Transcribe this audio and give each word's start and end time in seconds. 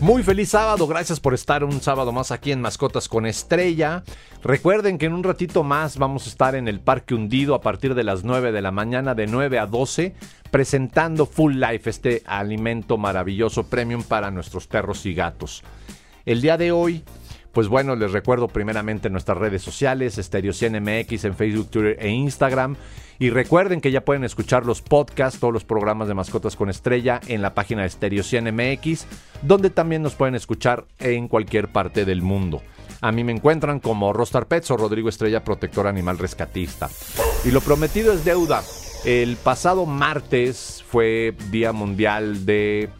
Muy 0.00 0.22
feliz 0.22 0.48
sábado, 0.48 0.86
gracias 0.86 1.20
por 1.20 1.34
estar 1.34 1.62
un 1.62 1.82
sábado 1.82 2.10
más 2.10 2.30
aquí 2.30 2.52
en 2.52 2.62
Mascotas 2.62 3.06
con 3.06 3.26
Estrella. 3.26 4.02
Recuerden 4.42 4.96
que 4.96 5.04
en 5.04 5.12
un 5.12 5.22
ratito 5.22 5.62
más 5.62 5.98
vamos 5.98 6.24
a 6.24 6.30
estar 6.30 6.54
en 6.54 6.68
el 6.68 6.80
Parque 6.80 7.14
Hundido 7.14 7.54
a 7.54 7.60
partir 7.60 7.94
de 7.94 8.02
las 8.02 8.24
9 8.24 8.50
de 8.50 8.62
la 8.62 8.70
mañana, 8.70 9.14
de 9.14 9.26
9 9.26 9.58
a 9.58 9.66
12, 9.66 10.14
presentando 10.50 11.26
Full 11.26 11.60
Life, 11.60 11.90
este 11.90 12.22
alimento 12.24 12.96
maravilloso 12.96 13.64
premium 13.64 14.02
para 14.02 14.30
nuestros 14.30 14.66
perros 14.66 15.04
y 15.04 15.12
gatos. 15.12 15.62
El 16.24 16.40
día 16.40 16.56
de 16.56 16.72
hoy 16.72 17.04
pues 17.52 17.68
bueno, 17.68 17.96
les 17.96 18.12
recuerdo 18.12 18.48
primeramente 18.48 19.10
nuestras 19.10 19.38
redes 19.38 19.62
sociales, 19.62 20.16
Stereo 20.16 20.52
MX 20.52 21.24
en 21.24 21.34
Facebook, 21.34 21.70
Twitter 21.70 21.96
e 21.98 22.08
Instagram. 22.08 22.76
Y 23.18 23.28
recuerden 23.28 23.82
que 23.82 23.90
ya 23.90 24.02
pueden 24.02 24.24
escuchar 24.24 24.64
los 24.64 24.80
podcasts, 24.80 25.40
todos 25.40 25.52
los 25.52 25.64
programas 25.64 26.08
de 26.08 26.14
Mascotas 26.14 26.56
con 26.56 26.70
Estrella 26.70 27.20
en 27.26 27.42
la 27.42 27.52
página 27.52 27.82
de 27.82 27.90
Stereo 27.90 28.22
MX, 28.22 29.06
donde 29.42 29.68
también 29.68 30.02
nos 30.02 30.14
pueden 30.14 30.34
escuchar 30.34 30.86
en 30.98 31.28
cualquier 31.28 31.68
parte 31.68 32.06
del 32.06 32.22
mundo. 32.22 32.62
A 33.02 33.12
mí 33.12 33.24
me 33.24 33.32
encuentran 33.32 33.80
como 33.80 34.12
Rostar 34.12 34.46
Pets 34.46 34.70
o 34.70 34.76
Rodrigo 34.76 35.08
Estrella, 35.08 35.44
protector 35.44 35.86
animal 35.86 36.18
rescatista. 36.18 36.88
Y 37.44 37.50
lo 37.50 37.60
prometido 37.60 38.12
es 38.12 38.24
deuda. 38.24 38.62
El 39.04 39.36
pasado 39.36 39.86
martes 39.86 40.84
fue 40.86 41.34
Día 41.50 41.72
Mundial 41.72 42.44
de 42.44 42.90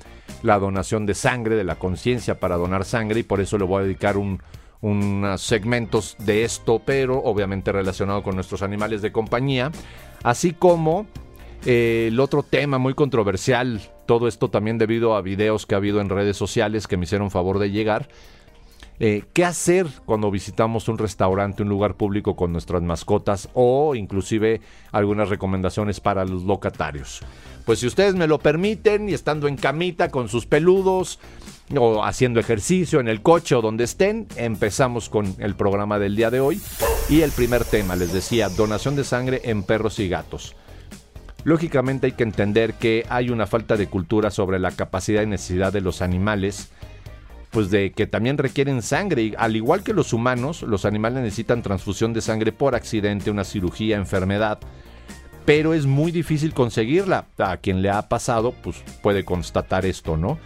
la 0.42 0.58
donación 0.58 1.06
de 1.06 1.14
sangre, 1.14 1.56
de 1.56 1.64
la 1.64 1.76
conciencia 1.76 2.38
para 2.38 2.56
donar 2.56 2.84
sangre 2.84 3.20
y 3.20 3.22
por 3.22 3.40
eso 3.40 3.58
le 3.58 3.64
voy 3.64 3.80
a 3.80 3.84
dedicar 3.84 4.16
unos 4.16 5.40
segmentos 5.42 6.16
de 6.18 6.44
esto, 6.44 6.80
pero 6.84 7.18
obviamente 7.22 7.72
relacionado 7.72 8.22
con 8.22 8.34
nuestros 8.34 8.62
animales 8.62 9.02
de 9.02 9.12
compañía, 9.12 9.70
así 10.22 10.52
como 10.52 11.06
eh, 11.66 12.06
el 12.08 12.18
otro 12.20 12.42
tema 12.42 12.78
muy 12.78 12.94
controversial, 12.94 13.80
todo 14.06 14.28
esto 14.28 14.48
también 14.48 14.78
debido 14.78 15.14
a 15.14 15.20
videos 15.20 15.66
que 15.66 15.74
ha 15.74 15.78
habido 15.78 16.00
en 16.00 16.08
redes 16.08 16.36
sociales 16.36 16.86
que 16.86 16.96
me 16.96 17.04
hicieron 17.04 17.30
favor 17.30 17.58
de 17.58 17.70
llegar. 17.70 18.08
Eh, 19.02 19.24
¿Qué 19.32 19.46
hacer 19.46 19.86
cuando 20.04 20.30
visitamos 20.30 20.88
un 20.88 20.98
restaurante, 20.98 21.62
un 21.62 21.70
lugar 21.70 21.94
público 21.94 22.36
con 22.36 22.52
nuestras 22.52 22.82
mascotas 22.82 23.48
o 23.54 23.94
inclusive 23.94 24.60
algunas 24.92 25.30
recomendaciones 25.30 26.00
para 26.00 26.26
los 26.26 26.44
locatarios? 26.44 27.22
Pues 27.64 27.80
si 27.80 27.86
ustedes 27.86 28.14
me 28.14 28.26
lo 28.26 28.38
permiten 28.38 29.08
y 29.08 29.14
estando 29.14 29.48
en 29.48 29.56
camita 29.56 30.08
con 30.08 30.28
sus 30.28 30.46
peludos 30.46 31.18
o 31.76 32.04
haciendo 32.04 32.40
ejercicio 32.40 33.00
en 33.00 33.08
el 33.08 33.22
coche 33.22 33.54
o 33.54 33.62
donde 33.62 33.84
estén, 33.84 34.26
empezamos 34.36 35.08
con 35.08 35.34
el 35.38 35.54
programa 35.54 35.98
del 35.98 36.16
día 36.16 36.30
de 36.30 36.40
hoy. 36.40 36.60
Y 37.08 37.22
el 37.22 37.30
primer 37.30 37.64
tema, 37.64 37.96
les 37.96 38.12
decía, 38.12 38.48
donación 38.48 38.96
de 38.96 39.04
sangre 39.04 39.40
en 39.44 39.62
perros 39.62 39.98
y 39.98 40.08
gatos. 40.08 40.56
Lógicamente 41.44 42.06
hay 42.06 42.12
que 42.12 42.22
entender 42.22 42.74
que 42.74 43.06
hay 43.08 43.30
una 43.30 43.46
falta 43.46 43.76
de 43.76 43.86
cultura 43.86 44.30
sobre 44.30 44.58
la 44.58 44.72
capacidad 44.72 45.22
y 45.22 45.26
necesidad 45.26 45.72
de 45.72 45.80
los 45.80 46.02
animales, 46.02 46.70
pues 47.50 47.70
de 47.70 47.92
que 47.92 48.06
también 48.06 48.36
requieren 48.36 48.82
sangre. 48.82 49.22
Y 49.22 49.34
al 49.38 49.56
igual 49.56 49.82
que 49.82 49.94
los 49.94 50.12
humanos, 50.12 50.62
los 50.62 50.84
animales 50.84 51.22
necesitan 51.22 51.62
transfusión 51.62 52.12
de 52.12 52.20
sangre 52.20 52.52
por 52.52 52.74
accidente, 52.74 53.30
una 53.30 53.44
cirugía, 53.44 53.96
enfermedad 53.96 54.60
pero 55.44 55.74
es 55.74 55.86
muy 55.86 56.12
difícil 56.12 56.54
conseguirla. 56.54 57.26
A 57.38 57.56
quien 57.56 57.82
le 57.82 57.90
ha 57.90 58.08
pasado, 58.08 58.54
pues 58.62 58.82
puede 59.02 59.24
constatar 59.24 59.86
esto, 59.86 60.16
¿no? 60.16 60.38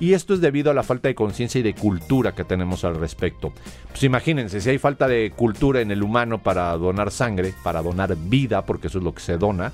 Y 0.00 0.14
esto 0.14 0.34
es 0.34 0.40
debido 0.40 0.70
a 0.70 0.74
la 0.74 0.82
falta 0.82 1.08
de 1.08 1.14
conciencia 1.14 1.60
y 1.60 1.62
de 1.62 1.74
cultura 1.74 2.34
que 2.34 2.44
tenemos 2.44 2.84
al 2.84 2.96
respecto. 2.96 3.52
Pues 3.90 4.02
imagínense, 4.02 4.60
si 4.60 4.70
hay 4.70 4.78
falta 4.78 5.06
de 5.06 5.32
cultura 5.36 5.80
en 5.80 5.90
el 5.90 6.02
humano 6.02 6.42
para 6.42 6.76
donar 6.76 7.10
sangre, 7.12 7.54
para 7.62 7.82
donar 7.82 8.16
vida, 8.16 8.64
porque 8.66 8.88
eso 8.88 8.98
es 8.98 9.04
lo 9.04 9.14
que 9.14 9.22
se 9.22 9.38
dona, 9.38 9.72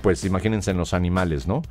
pues 0.00 0.24
imagínense 0.24 0.70
en 0.70 0.76
los 0.76 0.94
animales, 0.94 1.46
¿no? 1.46 1.62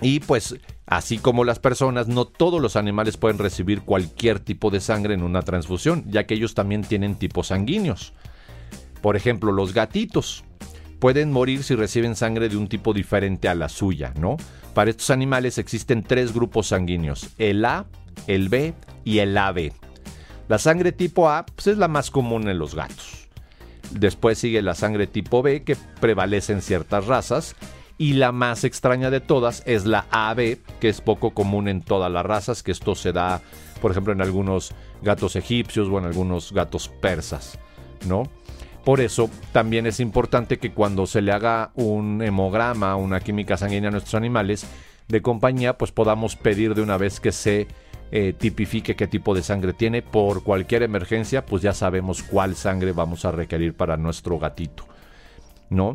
Y 0.00 0.20
pues, 0.20 0.56
así 0.86 1.18
como 1.18 1.44
las 1.44 1.58
personas, 1.58 2.08
no 2.08 2.24
todos 2.24 2.60
los 2.60 2.76
animales 2.76 3.16
pueden 3.16 3.38
recibir 3.38 3.82
cualquier 3.82 4.40
tipo 4.40 4.70
de 4.70 4.80
sangre 4.80 5.14
en 5.14 5.22
una 5.22 5.42
transfusión, 5.42 6.04
ya 6.08 6.26
que 6.26 6.34
ellos 6.34 6.54
también 6.54 6.82
tienen 6.82 7.16
tipos 7.16 7.48
sanguíneos. 7.48 8.14
Por 9.00 9.16
ejemplo, 9.16 9.52
los 9.52 9.74
gatitos 9.74 10.44
pueden 10.98 11.32
morir 11.32 11.62
si 11.62 11.74
reciben 11.74 12.16
sangre 12.16 12.48
de 12.48 12.56
un 12.56 12.68
tipo 12.68 12.92
diferente 12.92 13.48
a 13.48 13.54
la 13.54 13.68
suya, 13.68 14.12
¿no? 14.18 14.36
Para 14.74 14.90
estos 14.90 15.10
animales 15.10 15.58
existen 15.58 16.02
tres 16.02 16.32
grupos 16.32 16.68
sanguíneos, 16.68 17.30
el 17.38 17.64
A, 17.64 17.86
el 18.26 18.48
B 18.48 18.74
y 19.04 19.18
el 19.18 19.36
AB. 19.36 19.72
La 20.48 20.58
sangre 20.58 20.92
tipo 20.92 21.28
A 21.28 21.44
pues, 21.46 21.66
es 21.66 21.78
la 21.78 21.88
más 21.88 22.10
común 22.10 22.48
en 22.48 22.58
los 22.58 22.74
gatos. 22.74 23.28
Después 23.90 24.38
sigue 24.38 24.62
la 24.62 24.74
sangre 24.74 25.06
tipo 25.06 25.42
B 25.42 25.62
que 25.62 25.76
prevalece 26.00 26.52
en 26.52 26.62
ciertas 26.62 27.06
razas 27.06 27.56
y 27.96 28.14
la 28.14 28.32
más 28.32 28.64
extraña 28.64 29.10
de 29.10 29.20
todas 29.20 29.62
es 29.66 29.84
la 29.84 30.06
AB, 30.10 30.58
que 30.80 30.88
es 30.88 31.00
poco 31.00 31.30
común 31.30 31.68
en 31.68 31.82
todas 31.82 32.10
las 32.10 32.24
razas, 32.24 32.62
que 32.62 32.70
esto 32.70 32.94
se 32.94 33.12
da, 33.12 33.42
por 33.82 33.90
ejemplo, 33.90 34.12
en 34.12 34.22
algunos 34.22 34.72
gatos 35.02 35.36
egipcios 35.36 35.88
o 35.88 35.98
en 35.98 36.04
algunos 36.04 36.52
gatos 36.52 36.88
persas, 36.88 37.58
¿no? 38.06 38.22
Por 38.88 39.02
eso 39.02 39.28
también 39.52 39.86
es 39.86 40.00
importante 40.00 40.56
que 40.56 40.72
cuando 40.72 41.06
se 41.06 41.20
le 41.20 41.30
haga 41.30 41.72
un 41.74 42.22
hemograma, 42.22 42.96
una 42.96 43.20
química 43.20 43.58
sanguínea 43.58 43.88
a 43.88 43.90
nuestros 43.90 44.14
animales 44.14 44.66
de 45.08 45.20
compañía, 45.20 45.76
pues 45.76 45.92
podamos 45.92 46.36
pedir 46.36 46.74
de 46.74 46.80
una 46.80 46.96
vez 46.96 47.20
que 47.20 47.30
se 47.30 47.68
eh, 48.12 48.32
tipifique 48.32 48.96
qué 48.96 49.06
tipo 49.06 49.34
de 49.34 49.42
sangre 49.42 49.74
tiene. 49.74 50.00
Por 50.00 50.42
cualquier 50.42 50.84
emergencia, 50.84 51.44
pues 51.44 51.60
ya 51.60 51.74
sabemos 51.74 52.22
cuál 52.22 52.56
sangre 52.56 52.92
vamos 52.92 53.26
a 53.26 53.30
requerir 53.30 53.74
para 53.74 53.98
nuestro 53.98 54.38
gatito. 54.38 54.84
¿No? 55.68 55.92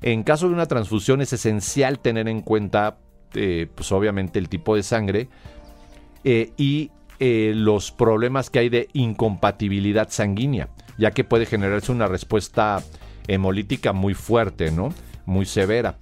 En 0.00 0.22
caso 0.22 0.46
de 0.46 0.54
una 0.54 0.66
transfusión 0.66 1.22
es 1.22 1.32
esencial 1.32 1.98
tener 1.98 2.28
en 2.28 2.42
cuenta, 2.42 2.98
eh, 3.34 3.66
pues 3.74 3.90
obviamente 3.90 4.38
el 4.38 4.48
tipo 4.48 4.76
de 4.76 4.84
sangre 4.84 5.28
eh, 6.22 6.52
y 6.56 6.92
los 7.18 7.90
problemas 7.90 8.50
que 8.50 8.60
hay 8.60 8.68
de 8.68 8.88
incompatibilidad 8.92 10.10
sanguínea 10.10 10.68
ya 10.98 11.10
que 11.10 11.24
puede 11.24 11.46
generarse 11.46 11.92
una 11.92 12.06
respuesta 12.06 12.82
hemolítica 13.28 13.92
muy 13.92 14.14
fuerte, 14.14 14.70
¿no? 14.70 14.92
Muy 15.24 15.46
severa. 15.46 15.98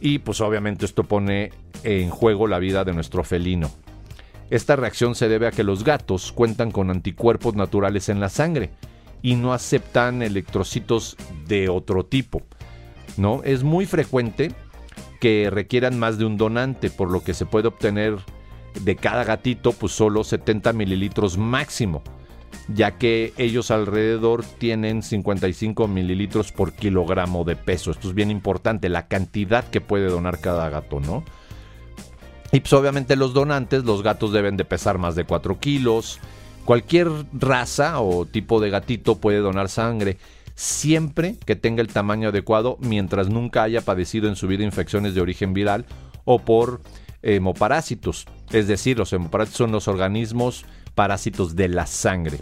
Y 0.00 0.18
pues 0.18 0.40
obviamente 0.40 0.84
esto 0.84 1.04
pone 1.04 1.52
en 1.82 2.10
juego 2.10 2.46
la 2.46 2.58
vida 2.58 2.84
de 2.84 2.92
nuestro 2.92 3.24
felino. 3.24 3.70
Esta 4.50 4.76
reacción 4.76 5.14
se 5.14 5.28
debe 5.28 5.46
a 5.48 5.50
que 5.50 5.64
los 5.64 5.84
gatos 5.84 6.32
cuentan 6.32 6.70
con 6.70 6.90
anticuerpos 6.90 7.54
naturales 7.54 8.08
en 8.08 8.20
la 8.20 8.28
sangre 8.28 8.70
y 9.22 9.34
no 9.34 9.52
aceptan 9.52 10.22
electrocitos 10.22 11.16
de 11.46 11.68
otro 11.68 12.04
tipo. 12.04 12.42
¿no? 13.16 13.42
Es 13.44 13.64
muy 13.64 13.86
frecuente 13.86 14.52
que 15.20 15.48
requieran 15.50 15.98
más 15.98 16.18
de 16.18 16.26
un 16.26 16.36
donante, 16.36 16.90
por 16.90 17.10
lo 17.10 17.24
que 17.24 17.34
se 17.34 17.46
puede 17.46 17.68
obtener 17.68 18.18
de 18.82 18.96
cada 18.96 19.24
gatito 19.24 19.72
pues 19.72 19.92
solo 19.92 20.22
70 20.22 20.72
mililitros 20.74 21.38
máximo 21.38 22.02
ya 22.68 22.98
que 22.98 23.32
ellos 23.36 23.70
alrededor 23.70 24.44
tienen 24.44 25.02
55 25.02 25.88
mililitros 25.88 26.52
por 26.52 26.72
kilogramo 26.72 27.44
de 27.44 27.56
peso. 27.56 27.90
Esto 27.90 28.08
es 28.08 28.14
bien 28.14 28.30
importante, 28.30 28.88
la 28.88 29.06
cantidad 29.06 29.64
que 29.64 29.80
puede 29.80 30.08
donar 30.08 30.40
cada 30.40 30.68
gato, 30.68 31.00
¿no? 31.00 31.24
Y 32.52 32.60
pues 32.60 32.72
obviamente 32.72 33.16
los 33.16 33.34
donantes, 33.34 33.84
los 33.84 34.02
gatos 34.02 34.32
deben 34.32 34.56
de 34.56 34.64
pesar 34.64 34.98
más 34.98 35.14
de 35.14 35.24
4 35.24 35.58
kilos. 35.58 36.20
Cualquier 36.64 37.08
raza 37.32 38.00
o 38.00 38.26
tipo 38.26 38.60
de 38.60 38.70
gatito 38.70 39.18
puede 39.18 39.38
donar 39.38 39.68
sangre 39.68 40.18
siempre 40.54 41.36
que 41.44 41.54
tenga 41.54 41.82
el 41.82 41.88
tamaño 41.88 42.30
adecuado 42.30 42.78
mientras 42.80 43.28
nunca 43.28 43.62
haya 43.62 43.82
padecido 43.82 44.28
en 44.28 44.36
su 44.36 44.48
vida 44.48 44.64
infecciones 44.64 45.14
de 45.14 45.20
origen 45.20 45.52
viral 45.52 45.84
o 46.24 46.40
por 46.40 46.80
hemoparásitos. 47.22 48.26
Es 48.50 48.66
decir, 48.66 48.98
los 48.98 49.12
hemoparásitos 49.12 49.58
son 49.58 49.72
los 49.72 49.86
organismos 49.86 50.64
parásitos 50.96 51.54
de 51.54 51.68
la 51.68 51.86
sangre. 51.86 52.40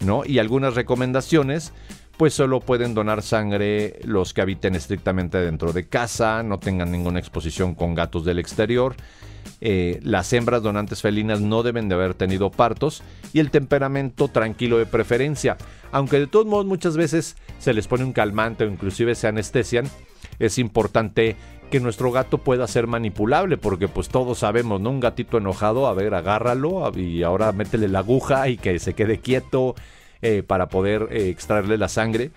¿no? 0.00 0.22
Y 0.24 0.38
algunas 0.38 0.74
recomendaciones, 0.74 1.74
pues 2.16 2.32
solo 2.32 2.60
pueden 2.60 2.94
donar 2.94 3.22
sangre 3.22 3.98
los 4.04 4.32
que 4.32 4.40
habiten 4.40 4.74
estrictamente 4.74 5.38
dentro 5.38 5.74
de 5.74 5.86
casa, 5.86 6.42
no 6.42 6.58
tengan 6.58 6.92
ninguna 6.92 7.18
exposición 7.18 7.74
con 7.74 7.94
gatos 7.94 8.24
del 8.24 8.38
exterior. 8.38 8.94
Eh, 9.60 10.00
las 10.02 10.32
hembras 10.32 10.62
donantes 10.62 11.02
felinas 11.02 11.40
no 11.40 11.62
deben 11.62 11.88
de 11.88 11.94
haber 11.96 12.14
tenido 12.14 12.50
partos 12.50 13.02
y 13.32 13.40
el 13.40 13.50
temperamento 13.50 14.28
tranquilo 14.28 14.78
de 14.78 14.86
preferencia. 14.86 15.56
Aunque 15.92 16.18
de 16.18 16.26
todos 16.26 16.46
modos 16.46 16.66
muchas 16.66 16.96
veces 16.96 17.36
se 17.58 17.74
les 17.74 17.88
pone 17.88 18.04
un 18.04 18.12
calmante 18.12 18.64
o 18.64 18.68
inclusive 18.68 19.14
se 19.14 19.26
anestesian, 19.28 19.86
es 20.38 20.58
importante 20.58 21.36
que 21.74 21.80
nuestro 21.80 22.12
gato 22.12 22.38
pueda 22.38 22.68
ser 22.68 22.86
manipulable, 22.86 23.56
porque 23.56 23.88
pues 23.88 24.08
todos 24.08 24.38
sabemos, 24.38 24.80
¿no? 24.80 24.90
Un 24.90 25.00
gatito 25.00 25.38
enojado, 25.38 25.88
a 25.88 25.92
ver, 25.92 26.14
agárralo 26.14 26.92
y 26.96 27.24
ahora 27.24 27.50
métele 27.50 27.88
la 27.88 27.98
aguja 27.98 28.48
y 28.48 28.58
que 28.58 28.78
se 28.78 28.94
quede 28.94 29.18
quieto 29.18 29.74
eh, 30.22 30.44
para 30.46 30.68
poder 30.68 31.08
eh, 31.10 31.30
extraerle 31.30 31.76
la 31.76 31.88
sangre. 31.88 32.30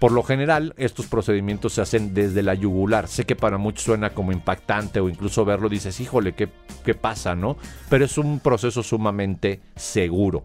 Por 0.00 0.10
lo 0.10 0.24
general, 0.24 0.74
estos 0.76 1.06
procedimientos 1.06 1.74
se 1.74 1.82
hacen 1.82 2.14
desde 2.14 2.42
la 2.42 2.54
yugular. 2.54 3.06
Sé 3.06 3.24
que 3.24 3.36
para 3.36 3.58
muchos 3.58 3.84
suena 3.84 4.10
como 4.10 4.32
impactante 4.32 4.98
o 4.98 5.08
incluso 5.08 5.44
verlo 5.44 5.68
dices, 5.68 6.00
híjole, 6.00 6.32
¿qué, 6.32 6.48
qué 6.84 6.94
pasa, 6.94 7.36
no? 7.36 7.56
Pero 7.88 8.06
es 8.06 8.18
un 8.18 8.40
proceso 8.40 8.82
sumamente 8.82 9.60
seguro 9.76 10.42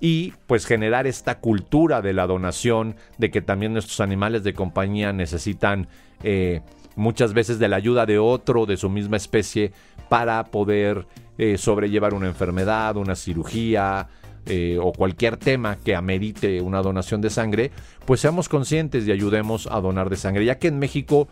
y 0.00 0.32
pues 0.48 0.66
generar 0.66 1.06
esta 1.06 1.38
cultura 1.38 2.02
de 2.02 2.12
la 2.12 2.26
donación, 2.26 2.96
de 3.18 3.30
que 3.30 3.40
también 3.40 3.72
nuestros 3.72 4.00
animales 4.00 4.42
de 4.42 4.52
compañía 4.52 5.12
necesitan 5.12 5.86
eh, 6.24 6.62
muchas 6.96 7.32
veces 7.32 7.58
de 7.58 7.68
la 7.68 7.76
ayuda 7.76 8.06
de 8.06 8.18
otro 8.18 8.66
de 8.66 8.76
su 8.76 8.88
misma 8.88 9.16
especie 9.16 9.72
para 10.08 10.44
poder 10.44 11.06
eh, 11.38 11.58
sobrellevar 11.58 12.14
una 12.14 12.26
enfermedad, 12.26 12.96
una 12.96 13.16
cirugía, 13.16 14.08
eh, 14.46 14.76
o 14.82 14.92
cualquier 14.92 15.36
tema 15.36 15.76
que 15.76 15.94
amerite 15.94 16.60
una 16.60 16.82
donación 16.82 17.20
de 17.20 17.30
sangre, 17.30 17.70
pues 18.04 18.20
seamos 18.20 18.48
conscientes 18.48 19.06
y 19.06 19.12
ayudemos 19.12 19.68
a 19.70 19.80
donar 19.80 20.10
de 20.10 20.16
sangre, 20.16 20.44
ya 20.44 20.58
que 20.58 20.66
en 20.66 20.80
México 20.80 21.28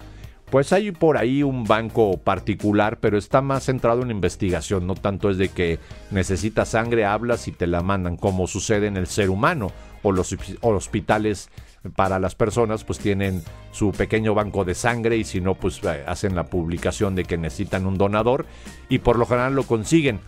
pues 0.51 0.73
hay 0.73 0.93
por 0.93 1.17
ahí 1.17 1.43
un 1.43 1.65
banco 1.65 2.19
particular, 2.19 2.99
pero 3.01 3.19
está 3.19 3.41
más 3.41 3.65
centrado 3.65 4.03
en 4.03 4.11
investigación, 4.11 4.87
no 4.87 4.95
tanto 4.95 5.31
es 5.31 5.39
de 5.39 5.49
que 5.49 5.79
necesitas 6.11 6.71
sangre, 6.71 7.05
hablas 7.05 7.49
y 7.49 7.53
te 7.53 7.67
la 7.67 7.83
mandan, 7.83 8.17
como 8.17 8.47
sucede 8.47 8.87
en 8.87 8.97
el 8.97 9.07
ser 9.07 9.31
humano 9.31 9.73
o 10.03 10.13
los 10.13 10.37
hospitales 10.61 11.51
para 11.97 12.19
las 12.19 12.35
personas, 12.35 12.85
pues 12.85 12.99
tienen 12.99 13.43
su 13.73 13.93
pequeño 13.93 14.35
banco 14.35 14.65
de 14.65 14.75
sangre 14.75 15.17
y 15.17 15.25
si 15.25 15.41
no, 15.41 15.55
pues 15.55 15.81
eh, 15.85 16.05
hacen 16.07 16.35
la 16.35 16.45
publicación 16.45 17.15
de 17.15 17.25
que 17.25 17.39
necesitan 17.39 17.87
un 17.87 17.97
donador 17.97 18.47
y 18.89 18.99
por 18.99 19.19
lo 19.19 19.27
general 19.27 19.55
lo 19.55 19.63
consiguen. 19.65 20.21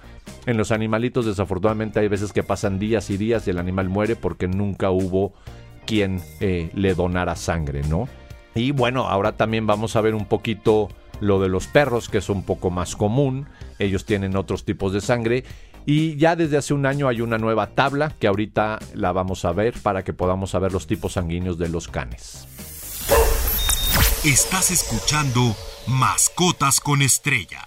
En 0.47 0.57
los 0.57 0.73
animalitos 0.73 1.27
desafortunadamente 1.27 2.01
hay 2.01 2.09
veces 2.09 2.33
que 2.33 2.43
pasan 2.43 2.79
días 2.79 3.11
y 3.11 3.17
días 3.17 3.47
y 3.47 3.51
el 3.51 3.59
animal 3.59 3.89
muere 3.89 4.17
porque 4.17 4.49
nunca 4.49 4.91
hubo 4.91 5.35
quien 5.87 6.23
eh, 6.41 6.71
le 6.75 6.95
donara 6.95 7.37
sangre, 7.37 7.83
¿no? 7.83 8.09
Y 8.55 8.71
bueno, 8.71 9.09
ahora 9.09 9.37
también 9.37 9.67
vamos 9.67 9.97
a 9.97 10.01
ver 10.01 10.15
un 10.15 10.27
poquito 10.27 10.89
lo 11.21 11.41
de 11.41 11.49
los 11.49 11.67
perros, 11.67 12.09
que 12.09 12.19
es 12.19 12.29
un 12.29 12.43
poco 12.43 12.71
más 12.71 12.97
común. 12.97 13.47
Ellos 13.79 14.05
tienen 14.05 14.37
otros 14.37 14.65
tipos 14.65 14.93
de 14.93 15.01
sangre. 15.01 15.45
Y 15.85 16.17
ya 16.17 16.37
desde 16.37 16.57
hace 16.57 16.75
un 16.75 16.87
año 16.87 17.09
hay 17.09 17.21
una 17.21 17.39
nueva 17.39 17.69
tabla 17.69 18.15
que 18.19 18.29
ahorita 18.29 18.79
la 18.95 19.13
vamos 19.13 19.45
a 19.45 19.53
ver 19.53 19.75
para 19.83 20.05
que 20.05 20.13
podamos 20.13 20.51
saber 20.51 20.73
los 20.73 20.87
tipos 20.87 21.15
sanguíneos 21.15 21.59
de 21.59 21.69
los 21.69 21.89
canes. 21.89 22.47
Estás 24.25 24.71
escuchando 24.71 25.57
Mascotas 25.89 26.79
con 26.79 27.03
Estrella. 27.03 27.63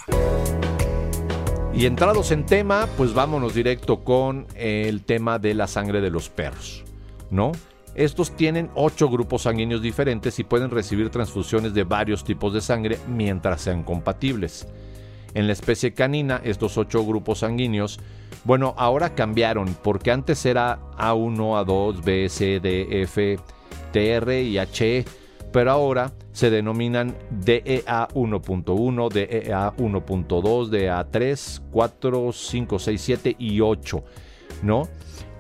Y 1.74 1.86
entrados 1.86 2.32
en 2.32 2.46
tema, 2.46 2.88
pues 2.96 3.14
vámonos 3.14 3.54
directo 3.54 4.06
con 4.06 4.48
el 4.56 5.04
tema 5.04 5.38
de 5.40 5.54
la 5.54 5.68
sangre 5.68 6.00
de 6.00 6.10
los 6.10 6.30
perros, 6.30 6.86
¿no? 7.30 7.52
Estos 7.96 8.38
tienen 8.38 8.70
ocho 8.76 9.10
grupos 9.10 9.42
sanguíneos 9.42 9.82
diferentes 9.82 10.40
y 10.40 10.46
pueden 10.46 10.72
recibir 10.72 11.10
transfusiones 11.10 11.74
de 11.74 11.84
varios 11.84 12.24
tipos 12.24 12.54
de 12.54 12.62
sangre 12.62 12.98
mientras 13.10 13.62
sean 13.62 13.84
compatibles. 13.84 14.68
En 15.36 15.48
la 15.48 15.54
especie 15.54 15.94
canina, 15.94 16.42
estos 16.44 16.78
ocho 16.78 17.06
grupos 17.06 17.40
sanguíneos, 17.40 18.00
bueno, 18.46 18.74
ahora 18.78 19.14
cambiaron 19.14 19.76
porque 19.84 20.10
antes 20.10 20.46
era 20.46 20.80
A1, 20.98 21.66
A2, 21.66 22.04
B, 22.04 22.30
C, 22.30 22.60
D, 22.60 23.04
F, 23.04 23.38
TR 23.92 24.32
y 24.42 24.58
H 24.58 25.06
pero 25.56 25.72
ahora 25.72 26.12
se 26.34 26.50
denominan 26.50 27.16
DEA 27.30 28.10
1.1, 28.10 29.10
DEA 29.10 29.74
1.2, 29.78 30.68
DEA 30.68 31.08
3, 31.10 31.62
4, 31.72 32.32
5, 32.34 32.80
6, 32.80 33.02
7 33.02 33.36
y 33.40 33.62
8, 33.62 34.04
¿no? 34.64 34.90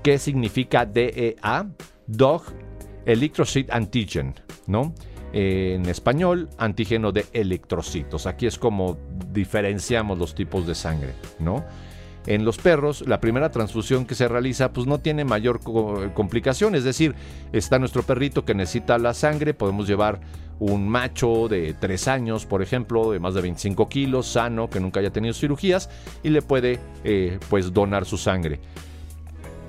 ¿Qué 0.01 0.17
significa 0.17 0.85
DEA? 0.85 1.67
Dog 2.07 2.43
Electrocyte 3.05 3.73
Antigen, 3.73 4.35
¿no? 4.67 4.93
en 5.37 5.85
español, 5.89 6.49
antígeno 6.57 7.11
de 7.11 7.25
electrocitos. 7.33 8.25
Aquí 8.25 8.47
es 8.47 8.57
como 8.57 8.97
diferenciamos 9.35 10.17
los 10.17 10.33
tipos 10.33 10.65
de 10.65 10.73
sangre, 10.73 11.13
¿no? 11.37 11.63
En 12.25 12.43
los 12.43 12.57
perros, 12.57 13.07
la 13.07 13.19
primera 13.19 13.51
transfusión 13.51 14.05
que 14.05 14.15
se 14.15 14.27
realiza 14.27 14.73
pues 14.73 14.87
no 14.87 14.99
tiene 14.99 15.23
mayor 15.25 15.59
complicación, 16.13 16.73
es 16.73 16.83
decir, 16.83 17.13
está 17.53 17.77
nuestro 17.77 18.01
perrito 18.01 18.45
que 18.45 18.55
necesita 18.55 18.97
la 18.97 19.13
sangre, 19.13 19.53
podemos 19.53 19.87
llevar 19.87 20.21
un 20.57 20.87
macho 20.89 21.47
de 21.47 21.75
3 21.79 22.07
años, 22.07 22.47
por 22.47 22.63
ejemplo, 22.63 23.11
de 23.11 23.19
más 23.19 23.35
de 23.35 23.41
25 23.41 23.89
kilos, 23.89 24.25
sano, 24.25 24.71
que 24.71 24.79
nunca 24.79 25.01
haya 25.01 25.11
tenido 25.11 25.35
cirugías, 25.35 25.89
y 26.23 26.29
le 26.29 26.41
puede 26.41 26.79
eh, 27.03 27.37
pues 27.49 27.73
donar 27.73 28.05
su 28.05 28.17
sangre. 28.17 28.59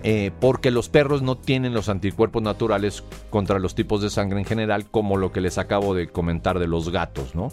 Eh, 0.02 0.30
porque 0.40 0.70
los 0.70 0.88
perros 0.88 1.22
no 1.22 1.36
tienen 1.36 1.74
los 1.74 1.88
anticuerpos 1.88 2.42
naturales 2.42 3.02
contra 3.28 3.58
los 3.58 3.74
tipos 3.74 4.00
de 4.00 4.08
sangre 4.08 4.38
en 4.38 4.44
general, 4.44 4.88
como 4.88 5.16
lo 5.16 5.32
que 5.32 5.40
les 5.40 5.58
acabo 5.58 5.94
de 5.94 6.08
comentar 6.08 6.58
de 6.58 6.68
los 6.68 6.90
gatos, 6.90 7.34
¿no? 7.34 7.48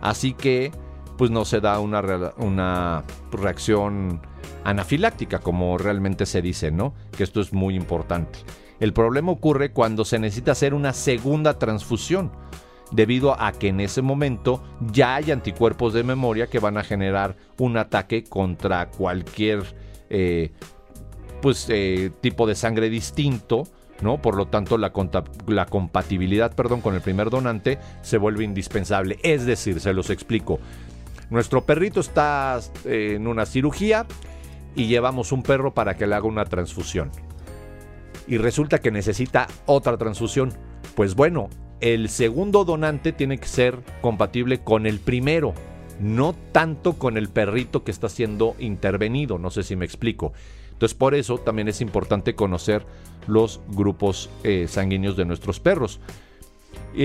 Así 0.00 0.34
que, 0.34 0.72
pues 1.16 1.30
no 1.30 1.44
se 1.44 1.60
da 1.60 1.78
una, 1.80 2.02
una 2.38 3.04
reacción 3.30 4.20
anafiláctica, 4.64 5.38
como 5.38 5.78
realmente 5.78 6.26
se 6.26 6.42
dice, 6.42 6.70
¿no? 6.70 6.94
Que 7.16 7.24
esto 7.24 7.40
es 7.40 7.52
muy 7.52 7.76
importante. 7.76 8.40
El 8.80 8.92
problema 8.92 9.32
ocurre 9.32 9.72
cuando 9.72 10.04
se 10.04 10.18
necesita 10.18 10.52
hacer 10.52 10.74
una 10.74 10.92
segunda 10.92 11.58
transfusión, 11.58 12.32
debido 12.90 13.40
a 13.40 13.52
que 13.52 13.68
en 13.68 13.80
ese 13.80 14.02
momento 14.02 14.62
ya 14.92 15.16
hay 15.16 15.30
anticuerpos 15.30 15.92
de 15.92 16.02
memoria 16.04 16.46
que 16.46 16.58
van 16.58 16.78
a 16.78 16.84
generar 16.84 17.36
un 17.58 17.76
ataque 17.76 18.24
contra 18.24 18.90
cualquier 18.90 19.62
eh, 20.10 20.52
pues, 21.42 21.66
eh, 21.70 22.10
tipo 22.20 22.46
de 22.46 22.54
sangre 22.54 22.88
distinto. 22.90 23.64
¿no? 24.00 24.20
Por 24.20 24.36
lo 24.36 24.46
tanto, 24.46 24.76
la, 24.76 24.92
la 25.46 25.66
compatibilidad 25.66 26.54
perdón, 26.54 26.80
con 26.80 26.94
el 26.94 27.00
primer 27.00 27.30
donante 27.30 27.78
se 28.02 28.18
vuelve 28.18 28.44
indispensable. 28.44 29.18
Es 29.22 29.46
decir, 29.46 29.80
se 29.80 29.92
los 29.92 30.10
explico. 30.10 30.58
Nuestro 31.30 31.64
perrito 31.64 32.00
está 32.00 32.60
eh, 32.84 33.14
en 33.16 33.26
una 33.26 33.46
cirugía, 33.46 34.06
y 34.74 34.86
llevamos 34.86 35.32
un 35.32 35.42
perro 35.42 35.74
para 35.74 35.96
que 35.96 36.06
le 36.06 36.14
haga 36.14 36.26
una 36.26 36.44
transfusión. 36.44 37.10
Y 38.26 38.38
resulta 38.38 38.80
que 38.80 38.90
necesita 38.90 39.46
otra 39.66 39.96
transfusión. 39.96 40.52
Pues 40.94 41.14
bueno, 41.14 41.48
el 41.80 42.08
segundo 42.08 42.64
donante 42.64 43.12
tiene 43.12 43.38
que 43.38 43.48
ser 43.48 43.78
compatible 44.00 44.60
con 44.60 44.86
el 44.86 44.98
primero, 44.98 45.54
no 46.00 46.34
tanto 46.52 46.94
con 46.94 47.16
el 47.16 47.28
perrito 47.28 47.84
que 47.84 47.90
está 47.90 48.08
siendo 48.08 48.56
intervenido, 48.58 49.38
no 49.38 49.50
sé 49.50 49.62
si 49.62 49.76
me 49.76 49.84
explico. 49.84 50.32
Entonces 50.72 50.96
por 50.96 51.14
eso 51.14 51.38
también 51.38 51.68
es 51.68 51.80
importante 51.80 52.34
conocer 52.34 52.84
los 53.26 53.60
grupos 53.68 54.28
eh, 54.42 54.66
sanguíneos 54.68 55.16
de 55.16 55.24
nuestros 55.24 55.60
perros. 55.60 56.00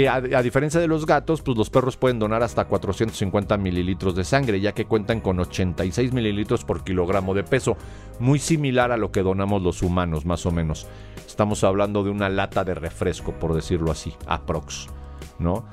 A, 0.08 0.42
diferencia 0.44 0.80
de 0.80 0.88
los 0.88 1.06
gatos, 1.06 1.42
pues 1.42 1.58
los 1.58 1.72
perros 1.72 1.98
pueden 1.98 2.20
donar 2.20 2.44
hasta 2.44 2.66
450 2.66 3.58
mililitros 3.58 4.16
de 4.16 4.24
sangre, 4.24 4.62
ya 4.62 4.74
que 4.74 4.86
cuentan 4.86 5.20
con 5.20 5.40
86 5.40 6.14
mililitros 6.14 6.64
por 6.64 6.84
kilogramo 6.84 7.34
de 7.34 7.44
peso, 7.44 7.76
muy 8.20 8.38
similar 8.38 8.92
a 8.92 8.98
lo 8.98 9.12
que 9.12 9.24
donamos 9.24 9.64
los 9.64 9.82
humanos, 9.82 10.26
más 10.26 10.46
o 10.46 10.52
menos. 10.52 10.88
Estamos 11.26 11.64
hablando 11.64 12.04
de 12.04 12.12
una 12.12 12.30
lata 12.30 12.64
de 12.64 12.76
refresco, 12.76 13.34
por 13.34 13.56
decirlo 13.56 13.92
así, 13.92 14.14
aprox, 14.28 14.88
¿no? 15.40 15.66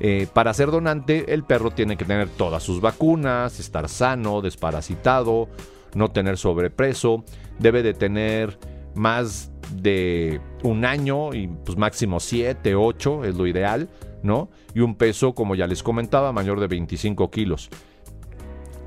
Eh, 0.00 0.26
para 0.32 0.54
ser 0.54 0.70
donante, 0.70 1.32
el 1.32 1.44
perro 1.44 1.70
tiene 1.70 1.96
que 1.96 2.04
tener 2.04 2.28
todas 2.30 2.62
sus 2.62 2.80
vacunas, 2.80 3.60
estar 3.60 3.88
sano, 3.88 4.40
desparasitado, 4.40 5.48
no 5.94 6.08
tener 6.08 6.38
sobrepeso, 6.38 7.24
debe 7.60 7.82
de 7.82 7.94
tener 7.94 8.58
más 8.94 9.51
de 9.74 10.40
un 10.62 10.84
año 10.84 11.34
y 11.34 11.48
pues 11.48 11.76
máximo 11.78 12.20
7, 12.20 12.74
8 12.74 13.24
es 13.24 13.34
lo 13.34 13.46
ideal, 13.46 13.88
¿no? 14.22 14.48
Y 14.74 14.80
un 14.80 14.94
peso, 14.94 15.34
como 15.34 15.54
ya 15.54 15.66
les 15.66 15.82
comentaba, 15.82 16.32
mayor 16.32 16.60
de 16.60 16.66
25 16.66 17.30
kilos. 17.30 17.70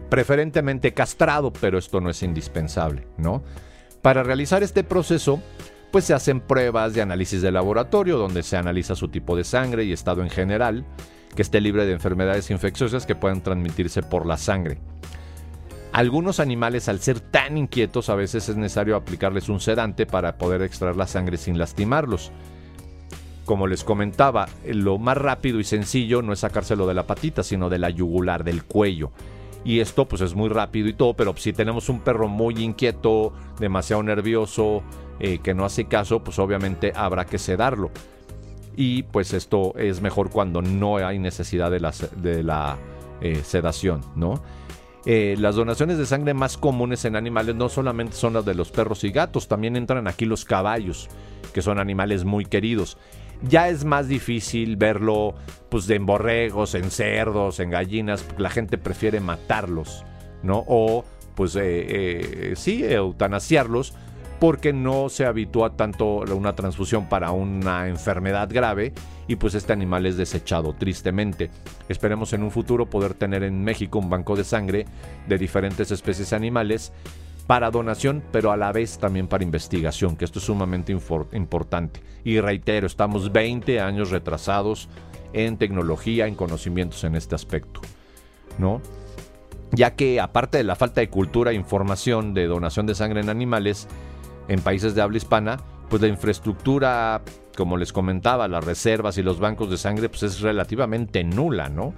Preferentemente 0.10 0.94
castrado, 0.94 1.52
pero 1.52 1.78
esto 1.78 2.00
no 2.00 2.10
es 2.10 2.22
indispensable, 2.24 3.08
¿no? 3.18 3.44
Para 4.02 4.24
realizar 4.24 4.64
este 4.64 4.84
proceso, 4.84 5.42
pues 5.92 6.06
se 6.06 6.14
hacen 6.14 6.42
pruebas 6.42 6.94
de 6.94 7.02
análisis 7.02 7.42
de 7.42 7.52
laboratorio 7.52 8.18
donde 8.18 8.44
se 8.44 8.58
analiza 8.58 8.96
su 8.96 9.08
tipo 9.08 9.36
de 9.36 9.44
sangre 9.44 9.84
y 9.84 9.94
estado 9.94 10.22
en 10.22 10.30
general, 10.30 10.86
que 11.36 11.42
esté 11.42 11.60
libre 11.60 11.86
de 11.86 11.94
enfermedades 11.94 12.52
infecciosas 12.52 13.06
que 13.06 13.16
puedan 13.16 13.42
transmitirse 13.42 14.04
por 14.04 14.26
la 14.26 14.38
sangre. 14.38 14.78
Algunos 15.96 16.42
animales 16.42 16.90
al 16.90 17.00
ser 17.00 17.22
tan 17.22 17.58
inquietos 17.58 18.10
a 18.10 18.16
veces 18.16 18.50
es 18.50 18.58
necesario 18.58 18.98
aplicarles 18.98 19.48
un 19.48 19.62
sedante 19.62 20.06
para 20.06 20.38
poder 20.38 20.62
extraer 20.62 20.98
la 20.98 21.08
sangre 21.08 21.38
sin 21.38 21.58
lastimarlos. 21.58 22.34
Como 23.46 23.66
les 23.66 23.86
comentaba, 23.86 24.50
lo 24.66 24.98
más 24.98 25.18
rápido 25.18 25.58
y 25.58 25.64
sencillo 25.64 26.22
no 26.22 26.34
es 26.34 26.40
sacárselo 26.40 26.86
de 26.86 26.96
la 26.96 27.08
patita, 27.08 27.44
sino 27.44 27.70
de 27.70 27.80
la 27.80 27.90
yugular, 27.92 28.44
del 28.44 28.66
cuello. 28.66 29.14
Y 29.64 29.80
esto 29.80 30.06
pues 30.06 30.22
es 30.22 30.36
muy 30.36 30.50
rápido 30.50 30.90
y 30.90 30.94
todo, 30.96 31.14
pero 31.14 31.34
si 31.38 31.54
tenemos 31.54 31.88
un 31.88 32.02
perro 32.02 32.28
muy 32.28 32.62
inquieto, 32.62 33.32
demasiado 33.58 34.04
nervioso, 34.04 34.84
eh, 35.22 35.40
que 35.42 35.54
no 35.54 35.64
hace 35.64 35.86
caso, 35.86 36.26
pues 36.26 36.40
obviamente 36.40 36.92
habrá 36.94 37.24
que 37.24 37.38
sedarlo. 37.38 37.90
Y 38.76 39.04
pues 39.04 39.32
esto 39.32 39.74
es 39.78 40.02
mejor 40.02 40.30
cuando 40.30 40.62
no 40.62 40.98
hay 40.98 41.20
necesidad 41.20 41.72
de 41.72 41.80
la, 42.44 42.78
eh, 43.22 43.42
sedación, 43.46 44.02
¿no? 44.18 44.42
Eh, 45.06 45.36
las 45.38 45.56
donaciones 45.56 45.98
de 46.00 46.06
sangre 46.06 46.34
más 46.34 46.58
comunes 46.58 47.06
en 47.06 47.16
animales 47.16 47.56
no 47.56 47.70
solamente 47.70 48.16
son 48.16 48.34
las 48.34 48.46
de 48.46 48.56
los 48.56 48.72
perros 48.72 49.04
y 49.04 49.12
gatos, 49.12 49.48
también 49.48 49.76
entran 49.76 50.08
aquí 50.08 50.26
los 50.26 50.46
caballos, 50.46 51.10
que 51.54 51.62
son 51.62 51.80
animales 51.80 52.26
muy 52.26 52.46
queridos. 52.46 52.98
Ya 53.44 53.70
es 53.70 53.86
más 53.86 54.08
difícil 54.08 54.78
verlo 54.78 55.36
pues 55.70 55.90
en 55.90 56.06
borregos, 56.06 56.74
en 56.74 56.90
cerdos, 56.90 57.60
en 57.60 57.70
gallinas, 57.70 58.26
la 58.38 58.50
gente 58.50 58.78
prefiere 58.78 59.20
matarlos, 59.20 60.04
¿no? 60.42 60.64
O 60.68 61.06
pues 61.36 61.56
eh, 61.56 61.62
eh, 61.62 62.54
sí, 62.56 62.84
eutanasiarlos 62.84 63.94
porque 64.46 64.74
no 64.74 65.10
se 65.10 65.26
habitúa 65.26 65.76
tanto 65.76 66.18
una 66.18 66.54
transfusión 66.54 67.10
para 67.10 67.32
una 67.32 67.88
enfermedad 67.88 68.48
grave 68.48 68.94
y 69.28 69.38
pues 69.38 69.56
este 69.56 69.74
animal 69.74 70.06
es 70.06 70.18
desechado 70.18 70.74
tristemente. 70.74 71.50
Esperemos 71.90 72.32
en 72.32 72.44
un 72.44 72.52
futuro 72.52 72.88
poder 72.88 73.16
tener 73.16 73.42
en 73.42 73.64
México 73.64 73.98
un 73.98 74.08
banco 74.08 74.36
de 74.36 74.44
sangre 74.44 74.86
de 75.28 75.40
diferentes 75.40 75.90
especies 75.90 76.32
animales 76.32 76.94
para 77.48 77.72
donación, 77.72 78.22
pero 78.32 78.52
a 78.52 78.58
la 78.58 78.72
vez 78.72 79.00
también 79.00 79.28
para 79.28 79.44
investigación, 79.44 80.16
que 80.16 80.26
esto 80.26 80.38
es 80.38 80.46
sumamente 80.46 80.92
importante. 80.92 82.04
Y 82.24 82.40
reitero, 82.40 82.86
estamos 82.86 83.32
20 83.32 83.80
años 83.80 84.12
retrasados 84.12 84.90
en 85.34 85.58
tecnología, 85.58 86.28
en 86.28 86.36
conocimientos 86.36 87.04
en 87.04 87.16
este 87.16 87.34
aspecto, 87.34 87.82
¿no? 88.60 88.80
Ya 89.72 89.96
que 89.96 90.22
aparte 90.22 90.60
de 90.60 90.64
la 90.64 90.76
falta 90.76 91.02
de 91.02 91.10
cultura 91.10 91.50
e 91.50 91.56
información 91.56 92.36
de 92.36 92.46
donación 92.46 92.86
de 92.86 92.94
sangre 92.94 93.22
en 93.22 93.30
animales 93.30 93.88
en 94.48 94.62
países 94.62 94.96
de 94.96 95.02
habla 95.02 95.18
hispana, 95.18 95.58
pues 95.90 96.02
la 96.02 96.08
infraestructura, 96.08 97.22
como 97.56 97.78
les 97.78 97.94
comentaba, 97.94 98.48
las 98.48 98.64
reservas 98.64 99.18
y 99.18 99.24
los 99.24 99.40
bancos 99.40 99.70
de 99.70 99.78
sangre, 99.78 100.10
pues 100.10 100.24
es 100.24 100.42
relativamente 100.42 101.24
nula, 101.24 101.70
¿no? 101.70 101.94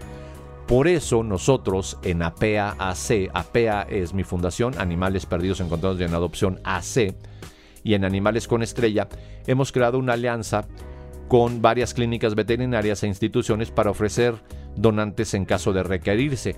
Por 0.67 0.89
eso 0.89 1.23
nosotros 1.23 1.97
en 2.03 2.21
APEA 2.21 2.75
AC, 2.77 3.29
APEA 3.33 3.83
es 3.83 4.13
mi 4.13 4.23
fundación, 4.23 4.77
Animales 4.77 5.25
Perdidos 5.25 5.61
Encontrados 5.61 5.99
y 5.99 6.03
en 6.03 6.13
Adopción 6.13 6.59
AC, 6.65 7.15
y 7.83 7.93
en 7.93 8.03
Animales 8.03 8.49
con 8.49 8.61
Estrella, 8.61 9.07
hemos 9.45 9.71
creado 9.71 9.97
una 9.97 10.13
alianza 10.13 10.67
con 11.29 11.61
varias 11.61 11.93
clínicas 11.93 12.35
veterinarias 12.35 13.03
e 13.03 13.07
instituciones 13.07 13.71
para 13.71 13.91
ofrecer 13.91 14.35
donantes 14.75 15.33
en 15.33 15.45
caso 15.45 15.71
de 15.71 15.83
requerirse. 15.83 16.55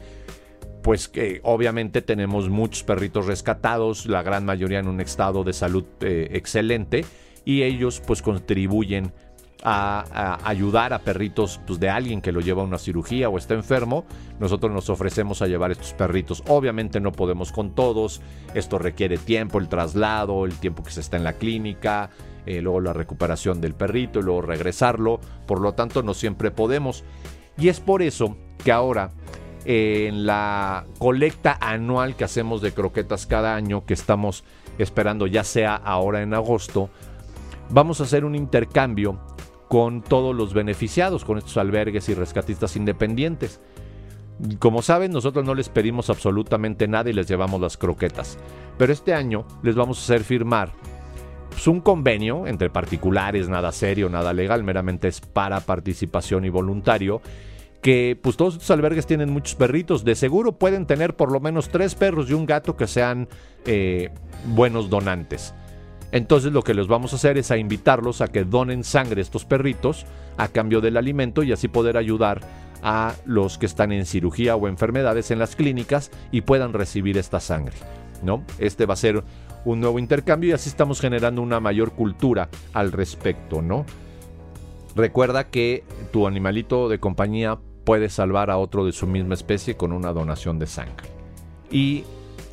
Pues 0.82 1.08
que 1.08 1.42
obviamente 1.44 2.02
tenemos 2.02 2.50
muchos 2.50 2.84
perritos 2.84 3.26
rescatados, 3.26 4.06
la 4.06 4.24
gran 4.24 4.46
mayoría 4.46 4.80
en 4.80 4.88
un 4.88 5.02
estado 5.02 5.44
de 5.44 5.54
salud 5.54 5.86
eh, 6.02 6.30
excelente, 6.32 7.06
y 7.44 7.64
ellos 7.64 8.02
pues 8.06 8.22
contribuyen 8.22 9.12
a, 9.64 10.40
ayudar 10.44 10.94
a 10.94 11.00
perritos 11.00 11.60
pues, 11.68 11.80
de 11.80 11.90
alguien 11.90 12.22
que 12.22 12.32
lo 12.32 12.40
lleva 12.40 12.62
a 12.62 12.66
una 12.66 12.78
cirugía 12.78 13.30
o 13.30 13.38
está 13.38 13.54
enfermo, 13.54 14.06
nosotros 14.40 14.72
nos 14.72 14.90
ofrecemos 14.90 15.42
a 15.42 15.48
llevar 15.48 15.72
estos 15.72 15.94
perritos. 15.94 16.44
Obviamente 16.48 17.00
no 17.00 17.12
podemos 17.12 17.52
con 17.52 17.76
todos, 17.76 18.22
esto 18.54 18.78
requiere 18.78 19.18
tiempo, 19.18 19.60
el 19.60 19.68
traslado, 19.68 20.46
el 20.46 20.54
tiempo 20.60 20.84
que 20.84 20.92
se 20.92 21.02
está 21.02 21.18
en 21.18 21.24
la 21.24 21.34
clínica, 21.34 22.10
eh, 22.46 22.62
luego 22.62 22.80
la 22.80 22.94
recuperación 22.94 23.62
del 23.62 23.74
perrito 23.74 24.20
y 24.20 24.24
luego 24.24 24.42
regresarlo, 24.42 25.20
por 25.46 25.60
lo 25.60 25.74
tanto 25.74 26.04
no 26.04 26.14
siempre 26.14 26.52
podemos. 26.52 27.04
Y 27.58 27.68
es 27.68 27.80
por 27.80 28.02
eso 28.02 28.38
que 28.64 28.72
ahora 28.72 29.12
en 29.66 30.26
la 30.26 30.86
colecta 30.98 31.58
anual 31.60 32.16
que 32.16 32.24
hacemos 32.24 32.62
de 32.62 32.72
croquetas 32.72 33.26
cada 33.26 33.56
año, 33.56 33.86
que 33.86 33.94
estamos 33.94 34.44
esperando 34.78 35.28
ya 35.28 35.44
sea 35.44 35.76
ahora 35.76 36.22
en 36.22 36.34
agosto, 36.34 36.90
vamos 37.70 38.00
a 38.00 38.04
hacer 38.04 38.26
un 38.26 38.36
intercambio 38.36 39.20
con 39.68 40.02
todos 40.02 40.36
los 40.36 40.54
beneficiados, 40.54 41.24
con 41.24 41.38
estos 41.38 41.58
albergues 41.58 42.10
y 42.10 42.16
rescatistas 42.16 42.76
independientes. 42.76 43.62
Como 44.58 44.82
saben, 44.82 45.12
nosotros 45.12 45.46
no 45.46 45.54
les 45.54 45.70
pedimos 45.70 46.10
absolutamente 46.10 46.88
nada 46.88 47.10
y 47.10 47.14
les 47.14 47.28
llevamos 47.28 47.62
las 47.62 47.78
croquetas. 47.78 48.38
Pero 48.78 48.94
este 48.94 49.14
año 49.14 49.46
les 49.62 49.76
vamos 49.76 50.00
a 50.00 50.04
hacer 50.04 50.24
firmar 50.24 50.72
pues, 51.50 51.68
un 51.68 51.82
convenio 51.82 52.48
entre 52.48 52.70
particulares, 52.70 53.50
nada 53.50 53.72
serio, 53.74 54.10
nada 54.10 54.32
legal, 54.32 54.64
meramente 54.64 55.10
es 55.10 55.20
para 55.20 55.60
participación 55.60 56.46
y 56.46 56.50
voluntario. 56.50 57.22
Que 57.82 58.18
pues 58.22 58.36
todos 58.36 58.56
estos 58.56 58.72
albergues 58.72 59.06
tienen 59.06 59.32
muchos 59.32 59.56
perritos. 59.56 60.04
De 60.04 60.16
seguro 60.16 60.54
pueden 60.54 60.86
tener 60.86 61.16
por 61.16 61.32
lo 61.32 61.40
menos 61.40 61.70
tres 61.70 61.96
perros 61.96 62.30
y 62.30 62.34
un 62.34 62.46
gato 62.46 62.76
que 62.76 62.88
sean 62.88 63.30
eh, 63.66 64.10
buenos 64.46 64.90
donantes. 64.90 65.54
Entonces 66.12 66.52
lo 66.52 66.64
que 66.64 66.74
les 66.74 66.88
vamos 66.88 67.14
a 67.14 67.18
hacer 67.18 67.38
es 67.38 67.52
a 67.52 67.58
invitarlos 67.58 68.22
a 68.22 68.28
que 68.28 68.44
donen 68.44 68.84
sangre 68.84 69.22
estos 69.22 69.46
perritos 69.46 70.06
a 70.38 70.48
cambio 70.48 70.82
del 70.82 70.98
alimento 70.98 71.44
y 71.44 71.52
así 71.52 71.68
poder 71.68 71.98
ayudar 71.98 72.42
a 72.82 73.14
los 73.26 73.58
que 73.58 73.66
están 73.66 73.92
en 73.92 74.06
cirugía 74.06 74.56
o 74.56 74.68
enfermedades 74.68 75.32
en 75.32 75.40
las 75.40 75.56
clínicas 75.56 76.12
y 76.32 76.42
puedan 76.42 76.74
recibir 76.74 77.18
esta 77.18 77.40
sangre. 77.40 77.76
¿no? 78.24 78.44
Este 78.58 78.86
va 78.86 78.94
a 78.94 78.98
ser 78.98 79.24
un 79.66 79.80
nuevo 79.80 80.00
intercambio 80.00 80.50
y 80.50 80.54
así 80.54 80.70
estamos 80.70 81.00
generando 81.02 81.42
una 81.42 81.60
mayor 81.60 81.92
cultura 81.92 82.50
al 82.74 82.92
respecto, 82.92 83.62
¿no? 83.62 83.86
Recuerda 84.96 85.46
que 85.46 85.84
tu 86.12 86.28
animalito 86.28 86.90
de 86.90 87.00
compañía 87.00 87.60
puede 87.90 88.10
salvar 88.10 88.52
a 88.52 88.60
otro 88.60 88.86
de 88.86 88.92
su 88.92 89.08
misma 89.08 89.34
especie 89.34 89.76
con 89.76 89.92
una 89.94 90.14
donación 90.14 90.60
de 90.60 90.68
sangre. 90.68 91.10
Y 91.72 92.04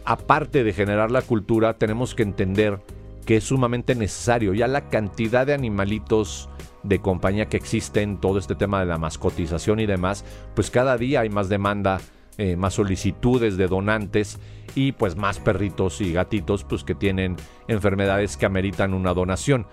aparte 0.06 0.64
de 0.64 0.72
generar 0.72 1.10
la 1.10 1.20
cultura, 1.20 1.76
tenemos 1.76 2.14
que 2.14 2.22
entender 2.22 2.80
que 3.26 3.36
es 3.36 3.44
sumamente 3.44 3.94
necesario. 3.94 4.54
Ya 4.54 4.66
la 4.66 4.88
cantidad 4.88 5.46
de 5.46 5.52
animalitos 5.52 6.48
de 6.84 7.00
compañía 7.00 7.50
que 7.50 7.58
existen, 7.58 8.16
todo 8.16 8.38
este 8.38 8.54
tema 8.54 8.80
de 8.80 8.86
la 8.86 8.96
mascotización 8.96 9.78
y 9.78 9.84
demás, 9.84 10.24
pues 10.54 10.70
cada 10.70 10.96
día 10.96 11.20
hay 11.20 11.28
más 11.28 11.50
demanda, 11.50 12.00
eh, 12.38 12.56
más 12.56 12.72
solicitudes 12.72 13.58
de 13.58 13.68
donantes 13.68 14.38
y 14.74 14.92
pues 14.92 15.16
más 15.16 15.38
perritos 15.38 16.00
y 16.00 16.14
gatitos 16.14 16.64
pues 16.64 16.82
que 16.82 16.94
tienen 16.94 17.36
enfermedades 17.68 18.38
que 18.38 18.46
ameritan 18.46 18.94
una 18.94 19.12
donación. 19.12 19.66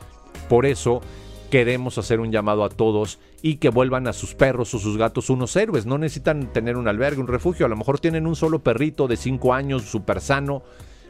Por 0.49 0.65
eso 0.65 0.99
queremos 1.53 1.99
hacer 1.99 2.19
un 2.19 2.31
llamado 2.31 2.63
a 2.63 2.69
todos 2.69 3.19
y 3.43 3.57
que 3.57 3.69
vuelvan 3.69 4.07
a 4.07 4.13
sus 4.13 4.33
perros 4.33 4.73
o 4.73 4.79
sus 4.79 4.97
gatos 4.97 5.29
unos 5.29 5.55
héroes. 5.55 5.85
No 5.85 5.99
necesitan 5.99 6.51
tener 6.51 6.77
un 6.77 6.87
albergue, 6.87 7.21
un 7.21 7.27
refugio. 7.27 7.67
A 7.67 7.69
lo 7.69 7.75
mejor 7.75 7.99
tienen 7.99 8.25
un 8.25 8.35
solo 8.35 8.63
perrito 8.63 9.07
de 9.07 9.17
5 9.17 9.53
años, 9.53 9.83
súper 9.83 10.19
sano, 10.19 10.63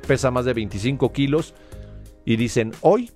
pesa 0.05 0.31
más 0.31 0.43
de 0.43 0.51
25 0.51 1.13
kilos 1.13 1.53
y 2.25 2.35
dicen, 2.35 2.73
hoy 2.81 3.09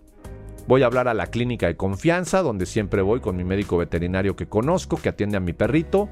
voy 0.70 0.84
a 0.84 0.86
hablar 0.86 1.10
a 1.10 1.14
la 1.14 1.28
clínica 1.28 1.68
de 1.68 1.76
confianza, 1.76 2.42
donde 2.42 2.66
siempre 2.66 3.02
voy 3.02 3.20
con 3.20 3.36
mi 3.36 3.44
médico 3.44 3.76
veterinario 3.76 4.38
que 4.38 4.48
conozco, 4.48 4.96
que 4.96 5.10
atiende 5.10 5.36
a 5.36 5.42
mi 5.42 5.52
perrito, 5.52 6.08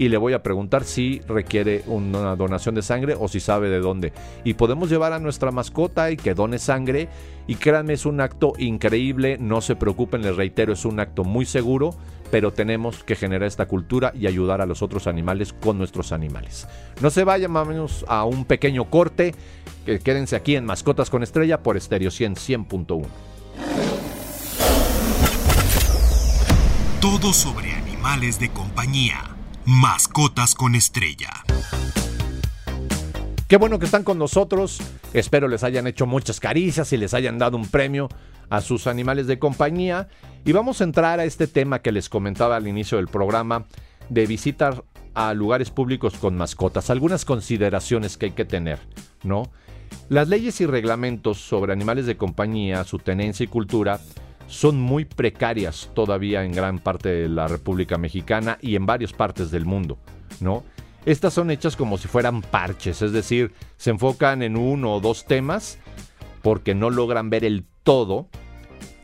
y 0.00 0.08
le 0.08 0.16
voy 0.16 0.32
a 0.32 0.42
preguntar 0.42 0.84
si 0.84 1.20
requiere 1.28 1.82
una 1.86 2.34
donación 2.34 2.74
de 2.74 2.80
sangre 2.80 3.14
o 3.20 3.28
si 3.28 3.38
sabe 3.38 3.68
de 3.68 3.80
dónde. 3.80 4.14
Y 4.44 4.54
podemos 4.54 4.88
llevar 4.88 5.12
a 5.12 5.18
nuestra 5.18 5.50
mascota 5.50 6.10
y 6.10 6.16
que 6.16 6.32
done 6.32 6.58
sangre. 6.58 7.10
Y 7.46 7.56
créanme, 7.56 7.92
es 7.92 8.06
un 8.06 8.22
acto 8.22 8.54
increíble, 8.56 9.36
no 9.38 9.60
se 9.60 9.76
preocupen, 9.76 10.22
les 10.22 10.34
reitero, 10.34 10.72
es 10.72 10.86
un 10.86 11.00
acto 11.00 11.22
muy 11.22 11.44
seguro, 11.44 11.94
pero 12.30 12.50
tenemos 12.50 13.04
que 13.04 13.14
generar 13.14 13.46
esta 13.46 13.66
cultura 13.66 14.10
y 14.18 14.26
ayudar 14.26 14.62
a 14.62 14.66
los 14.66 14.80
otros 14.80 15.06
animales 15.06 15.52
con 15.52 15.76
nuestros 15.76 16.12
animales. 16.12 16.66
No 17.02 17.10
se 17.10 17.24
vayan, 17.24 17.52
vamos 17.52 18.06
a 18.08 18.24
un 18.24 18.46
pequeño 18.46 18.88
corte 18.88 19.34
quédense 19.84 20.36
aquí 20.36 20.56
en 20.56 20.64
Mascotas 20.64 21.10
con 21.10 21.22
Estrella 21.22 21.62
por 21.62 21.76
Estéreo 21.76 22.10
100 22.10 22.36
100.1. 22.36 23.06
Todo 27.02 27.32
sobre 27.34 27.72
animales 27.72 28.38
de 28.38 28.50
compañía. 28.50 29.39
Mascotas 29.66 30.54
con 30.54 30.74
Estrella. 30.74 31.30
Qué 33.46 33.56
bueno 33.56 33.78
que 33.78 33.84
están 33.84 34.04
con 34.04 34.18
nosotros. 34.18 34.80
Espero 35.12 35.48
les 35.48 35.64
hayan 35.64 35.86
hecho 35.86 36.06
muchas 36.06 36.40
caricias 36.40 36.92
y 36.92 36.96
les 36.96 37.14
hayan 37.14 37.38
dado 37.38 37.56
un 37.56 37.66
premio 37.66 38.08
a 38.48 38.62
sus 38.62 38.86
animales 38.86 39.26
de 39.26 39.38
compañía. 39.38 40.08
Y 40.44 40.52
vamos 40.52 40.80
a 40.80 40.84
entrar 40.84 41.20
a 41.20 41.24
este 41.24 41.46
tema 41.46 41.80
que 41.80 41.92
les 41.92 42.08
comentaba 42.08 42.56
al 42.56 42.68
inicio 42.68 42.96
del 42.96 43.08
programa 43.08 43.66
de 44.08 44.26
visitar 44.26 44.84
a 45.14 45.34
lugares 45.34 45.70
públicos 45.70 46.14
con 46.14 46.36
mascotas. 46.36 46.88
Algunas 46.88 47.24
consideraciones 47.24 48.16
que 48.16 48.26
hay 48.26 48.32
que 48.32 48.44
tener, 48.46 48.78
¿no? 49.24 49.50
Las 50.08 50.28
leyes 50.28 50.60
y 50.60 50.66
reglamentos 50.66 51.38
sobre 51.38 51.72
animales 51.72 52.06
de 52.06 52.16
compañía, 52.16 52.84
su 52.84 52.98
tenencia 52.98 53.44
y 53.44 53.48
cultura 53.48 54.00
son 54.50 54.80
muy 54.80 55.04
precarias 55.04 55.90
todavía 55.94 56.44
en 56.44 56.50
gran 56.50 56.80
parte 56.80 57.08
de 57.08 57.28
la 57.28 57.46
República 57.46 57.98
Mexicana 57.98 58.58
y 58.60 58.74
en 58.74 58.84
varias 58.84 59.12
partes 59.12 59.52
del 59.52 59.64
mundo, 59.64 59.96
¿no? 60.40 60.64
Estas 61.06 61.32
son 61.32 61.50
hechas 61.52 61.76
como 61.76 61.96
si 61.96 62.08
fueran 62.08 62.42
parches, 62.42 63.00
es 63.00 63.12
decir, 63.12 63.52
se 63.76 63.90
enfocan 63.90 64.42
en 64.42 64.56
uno 64.56 64.94
o 64.94 65.00
dos 65.00 65.24
temas 65.24 65.78
porque 66.42 66.74
no 66.74 66.90
logran 66.90 67.30
ver 67.30 67.44
el 67.44 67.64
todo 67.84 68.26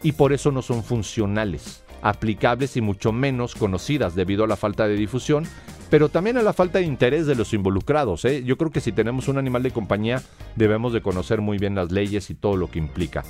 y 0.02 0.12
por 0.12 0.32
eso 0.32 0.50
no 0.50 0.62
son 0.62 0.82
funcionales, 0.82 1.84
aplicables 2.02 2.76
y 2.76 2.80
mucho 2.80 3.12
menos 3.12 3.54
conocidas 3.54 4.16
debido 4.16 4.44
a 4.44 4.48
la 4.48 4.56
falta 4.56 4.88
de 4.88 4.96
difusión 4.96 5.46
pero 5.88 6.08
también 6.08 6.36
a 6.36 6.42
la 6.42 6.52
falta 6.52 6.80
de 6.80 6.84
interés 6.84 7.26
de 7.26 7.36
los 7.36 7.54
involucrados. 7.54 8.24
¿eh? 8.24 8.42
Yo 8.42 8.58
creo 8.58 8.72
que 8.72 8.80
si 8.80 8.90
tenemos 8.90 9.28
un 9.28 9.38
animal 9.38 9.62
de 9.62 9.70
compañía 9.70 10.20
debemos 10.56 10.92
de 10.92 11.00
conocer 11.00 11.40
muy 11.40 11.58
bien 11.58 11.76
las 11.76 11.92
leyes 11.92 12.28
y 12.28 12.34
todo 12.34 12.56
lo 12.56 12.68
que 12.68 12.80
implica 12.80 13.22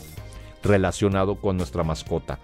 relacionado 0.66 1.36
con 1.36 1.56
nuestra 1.56 1.84
mascota. 1.84 2.38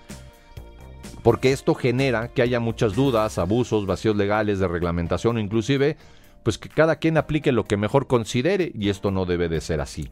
Porque 1.22 1.52
esto 1.52 1.74
genera 1.74 2.28
que 2.28 2.42
haya 2.42 2.58
muchas 2.58 2.94
dudas, 2.94 3.38
abusos, 3.38 3.86
vacíos 3.86 4.16
legales 4.16 4.58
de 4.58 4.68
reglamentación, 4.68 5.38
inclusive 5.38 5.96
pues 6.42 6.58
que 6.58 6.68
cada 6.68 6.96
quien 6.96 7.16
aplique 7.16 7.52
lo 7.52 7.64
que 7.64 7.76
mejor 7.76 8.06
considere 8.06 8.72
y 8.74 8.88
esto 8.88 9.10
no 9.10 9.24
debe 9.24 9.48
de 9.48 9.60
ser 9.60 9.80
así. 9.80 10.10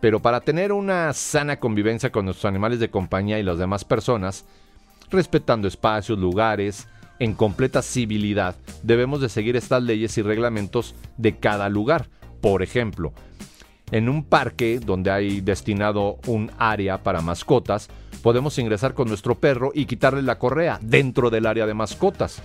Pero 0.00 0.20
para 0.20 0.42
tener 0.42 0.72
una 0.72 1.12
sana 1.14 1.58
convivencia 1.58 2.12
con 2.12 2.26
nuestros 2.26 2.44
animales 2.44 2.80
de 2.80 2.90
compañía 2.90 3.38
y 3.38 3.42
las 3.42 3.58
demás 3.58 3.84
personas, 3.84 4.44
respetando 5.10 5.68
espacios, 5.68 6.18
lugares, 6.18 6.86
en 7.18 7.34
completa 7.34 7.82
civilidad. 7.82 8.56
Debemos 8.82 9.20
de 9.20 9.28
seguir 9.28 9.56
estas 9.56 9.82
leyes 9.82 10.16
y 10.18 10.22
reglamentos 10.22 10.94
de 11.16 11.36
cada 11.36 11.68
lugar. 11.68 12.08
Por 12.40 12.62
ejemplo, 12.62 13.12
en 13.90 14.08
un 14.08 14.24
parque 14.24 14.80
donde 14.80 15.10
hay 15.10 15.40
destinado 15.40 16.18
un 16.26 16.50
área 16.58 17.02
para 17.02 17.20
mascotas, 17.20 17.88
podemos 18.22 18.58
ingresar 18.58 18.94
con 18.94 19.08
nuestro 19.08 19.36
perro 19.36 19.70
y 19.74 19.86
quitarle 19.86 20.22
la 20.22 20.38
correa 20.38 20.78
dentro 20.82 21.30
del 21.30 21.46
área 21.46 21.66
de 21.66 21.74
mascotas 21.74 22.42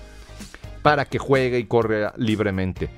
para 0.81 1.05
que 1.05 1.19
juegue 1.19 1.59
y 1.59 1.65
corra 1.65 2.13
libremente. 2.17 2.89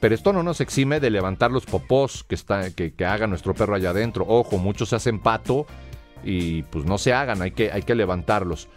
Pero 0.00 0.14
esto 0.14 0.32
no 0.32 0.42
nos 0.42 0.60
exime 0.60 1.00
de 1.00 1.10
levantar 1.10 1.50
los 1.50 1.64
popós 1.64 2.22
que, 2.24 2.34
está, 2.34 2.70
que, 2.70 2.92
haga 3.04 3.26
nuestro 3.26 3.54
perro 3.54 3.74
allá 3.74 3.90
adentro. 3.90 4.26
Ojo, 4.28 4.58
muchos 4.58 4.90
se 4.90 4.96
hacen 4.96 5.18
pato 5.18 5.66
y 6.22 6.62
pues 6.64 6.84
no 6.84 6.98
se 6.98 7.14
hagan, 7.14 7.40
hay 7.40 7.52
que, 7.52 7.72
hay 7.72 7.82
que 7.82 7.94
levantarlos. 7.94 8.68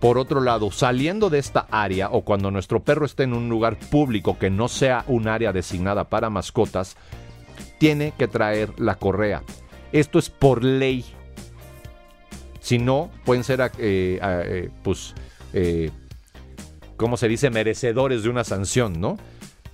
Por 0.00 0.18
otro 0.18 0.42
lado, 0.42 0.70
saliendo 0.70 1.30
de 1.30 1.38
esta 1.38 1.66
área 1.70 2.10
o 2.10 2.22
cuando 2.22 2.50
nuestro 2.50 2.80
perro 2.80 3.06
esté 3.06 3.22
en 3.22 3.32
un 3.32 3.48
lugar 3.48 3.78
público 3.78 4.38
que 4.38 4.50
no 4.50 4.68
sea 4.68 5.04
un 5.08 5.26
área 5.26 5.54
designada 5.54 6.04
para 6.04 6.28
mascotas, 6.28 6.98
tiene 7.78 8.12
que 8.16 8.28
traer 8.28 8.78
la 8.78 8.96
correa. 8.96 9.42
Esto 9.92 10.18
es 10.18 10.30
por 10.30 10.64
ley. 10.64 11.04
Si 12.60 12.78
no, 12.78 13.10
pueden 13.24 13.44
ser, 13.44 13.60
eh, 13.78 14.18
eh, 14.20 14.70
pues, 14.82 15.14
eh, 15.52 15.90
¿cómo 16.96 17.16
se 17.16 17.28
dice? 17.28 17.50
Merecedores 17.50 18.22
de 18.22 18.28
una 18.28 18.44
sanción, 18.44 19.00
¿no? 19.00 19.18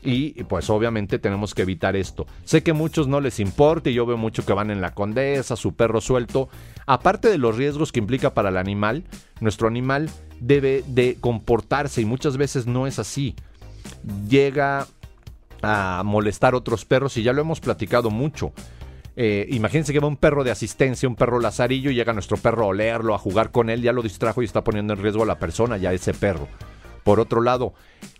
Y 0.04 0.42
pues 0.44 0.68
obviamente 0.68 1.18
tenemos 1.20 1.54
que 1.54 1.62
evitar 1.62 1.94
esto. 1.94 2.26
Sé 2.44 2.62
que 2.62 2.72
a 2.72 2.74
muchos 2.74 3.06
no 3.06 3.20
les 3.20 3.38
importa 3.38 3.88
y 3.88 3.94
yo 3.94 4.04
veo 4.04 4.16
mucho 4.16 4.44
que 4.44 4.52
van 4.52 4.70
en 4.70 4.80
la 4.80 4.94
condesa, 4.94 5.54
su 5.54 5.74
perro 5.74 6.00
suelto. 6.00 6.48
Aparte 6.86 7.28
de 7.28 7.38
los 7.38 7.56
riesgos 7.56 7.92
que 7.92 8.00
implica 8.00 8.34
para 8.34 8.48
el 8.48 8.56
animal, 8.56 9.04
nuestro 9.40 9.68
animal 9.68 10.10
debe 10.40 10.82
de 10.88 11.16
comportarse 11.20 12.00
y 12.00 12.04
muchas 12.04 12.36
veces 12.36 12.66
no 12.66 12.88
es 12.88 12.98
así. 12.98 13.36
Llega 14.28 14.88
a 15.62 16.02
molestar 16.04 16.54
otros 16.54 16.84
perros 16.84 17.16
y 17.16 17.22
ya 17.22 17.32
lo 17.32 17.40
hemos 17.40 17.60
platicado 17.60 18.10
mucho. 18.10 18.52
Eh, 19.14 19.46
imagínense 19.50 19.92
que 19.92 20.00
va 20.00 20.08
un 20.08 20.16
perro 20.16 20.42
de 20.42 20.50
asistencia, 20.50 21.08
un 21.08 21.16
perro 21.16 21.38
lazarillo, 21.38 21.90
y 21.90 21.94
llega 21.94 22.12
nuestro 22.12 22.36
perro 22.36 22.64
a 22.64 22.68
olerlo, 22.68 23.14
a 23.14 23.18
jugar 23.18 23.50
con 23.50 23.68
él, 23.70 23.82
ya 23.82 23.92
lo 23.92 24.02
distrajo 24.02 24.42
y 24.42 24.46
está 24.46 24.64
poniendo 24.64 24.94
en 24.94 25.02
riesgo 25.02 25.22
a 25.22 25.26
la 25.26 25.38
persona, 25.38 25.76
ya 25.76 25.92
ese 25.92 26.14
perro. 26.14 26.48
Por 27.04 27.20
otro 27.20 27.40
lado, 27.40 27.74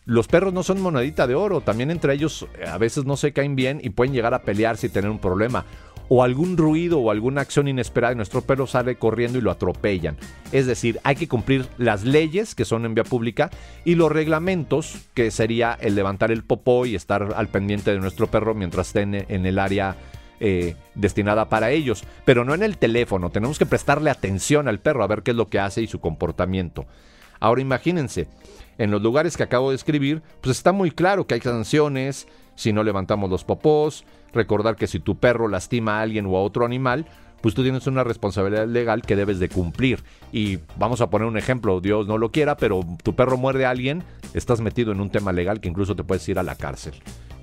los 0.05 0.27
perros 0.27 0.53
no 0.53 0.63
son 0.63 0.81
monedita 0.81 1.27
de 1.27 1.35
oro, 1.35 1.61
también 1.61 1.91
entre 1.91 2.15
ellos 2.15 2.47
eh, 2.59 2.67
a 2.67 2.79
veces 2.79 3.05
no 3.05 3.17
se 3.17 3.33
caen 3.33 3.57
bien 3.57 3.81
y 3.83 3.91
pueden 3.91 4.13
llegar 4.13 4.35
a 4.35 4.43
pelearse 4.43 4.89
y 4.89 4.91
tener 4.91 5.11
un 5.11 5.19
problema. 5.19 5.65
O 6.14 6.23
algún 6.23 6.59
ruido 6.59 7.00
o 7.00 7.11
alguna 7.11 7.40
acción 7.40 7.69
inesperada 7.69 8.12
y 8.12 8.16
nuestro 8.16 8.42
perro 8.42 8.66
sale 8.66 8.97
corriendo 8.97 9.38
y 9.38 9.40
lo 9.40 9.50
atropellan. 9.50 10.19
Es 10.52 10.66
decir, 10.66 11.00
hay 11.04 11.16
que 11.16 11.26
cumplir 11.26 11.66
las 11.78 12.04
leyes 12.04 12.54
que 12.54 12.66
son 12.66 12.85
en 12.85 12.95
vía 12.95 13.04
pública 13.04 13.49
y 13.87 13.95
los 13.95 14.12
reglamentos, 14.12 15.09
que 15.14 15.31
sería 15.31 15.78
el 15.81 15.95
levantar 15.95 16.31
el 16.31 16.45
popó 16.45 16.85
y 16.85 16.97
estar 16.97 17.33
al 17.35 17.49
pendiente 17.49 17.92
de 17.92 17.99
nuestro 17.99 18.26
perro 18.26 18.54
mientras 18.54 18.88
esté 18.88 19.00
en 19.00 19.47
el 19.47 19.59
área 19.59 19.97
eh, 20.45 20.75
destinada 20.97 21.49
para 21.49 21.71
ellos, 21.71 22.02
pero 22.25 22.45
no 22.45 22.52
en 22.52 22.64
el 22.64 22.76
teléfono. 22.76 23.31
Tenemos 23.31 23.61
que 23.61 23.64
prestarle 23.64 24.11
atención 24.11 24.66
al 24.66 24.81
perro 24.81 25.04
a 25.04 25.07
ver 25.07 25.23
qué 25.23 25.31
es 25.31 25.37
lo 25.37 25.47
que 25.47 25.61
hace 25.61 25.83
y 25.83 25.87
su 25.87 26.00
comportamiento. 26.00 26.85
Ahora 27.38 27.62
imagínense, 27.62 28.26
en 28.76 28.90
los 28.90 29.00
lugares 29.00 29.37
que 29.37 29.45
acabo 29.45 29.71
de 29.71 29.76
escribir, 29.76 30.21
pues 30.40 30.57
está 30.57 30.73
muy 30.73 30.90
claro 30.90 31.28
que 31.28 31.35
hay 31.35 31.40
sanciones 31.40 32.26
si 32.55 32.73
no 32.73 32.83
levantamos 32.83 33.31
los 33.31 33.45
popós, 33.45 34.05
recordar 34.33 34.77
que 34.77 34.87
si 34.87 35.01
tu 35.01 35.17
perro 35.17 35.49
lastima 35.49 35.99
a 35.99 36.03
alguien 36.03 36.27
o 36.27 36.37
a 36.37 36.43
otro 36.43 36.65
animal, 36.65 37.07
pues 37.43 37.55
tú 37.55 37.63
tienes 37.63 37.87
una 37.87 38.05
responsabilidad 38.05 38.67
legal 38.67 39.03
que 39.03 39.17
debes 39.17 39.39
de 39.41 39.49
cumplir. 39.49 40.03
Y 40.33 40.61
vamos 40.77 41.01
a 41.01 41.11
poner 41.11 41.27
un 41.27 41.37
ejemplo, 41.37 41.81
Dios 41.81 42.07
no 42.07 42.17
lo 42.17 42.31
quiera, 42.31 42.57
pero 42.57 42.81
tu 43.03 43.15
perro 43.15 43.37
muerde 43.37 43.67
a 43.67 43.71
alguien, 43.71 44.05
estás 44.33 44.61
metido 44.61 44.93
en 44.93 45.01
un 45.01 45.11
tema 45.11 45.33
legal 45.33 45.61
que 45.61 45.69
incluso 45.69 45.97
te 45.97 46.05
puedes 46.05 46.27
ir 46.29 46.39
a 46.39 46.43
la 46.43 46.55
cárcel. 46.55 46.95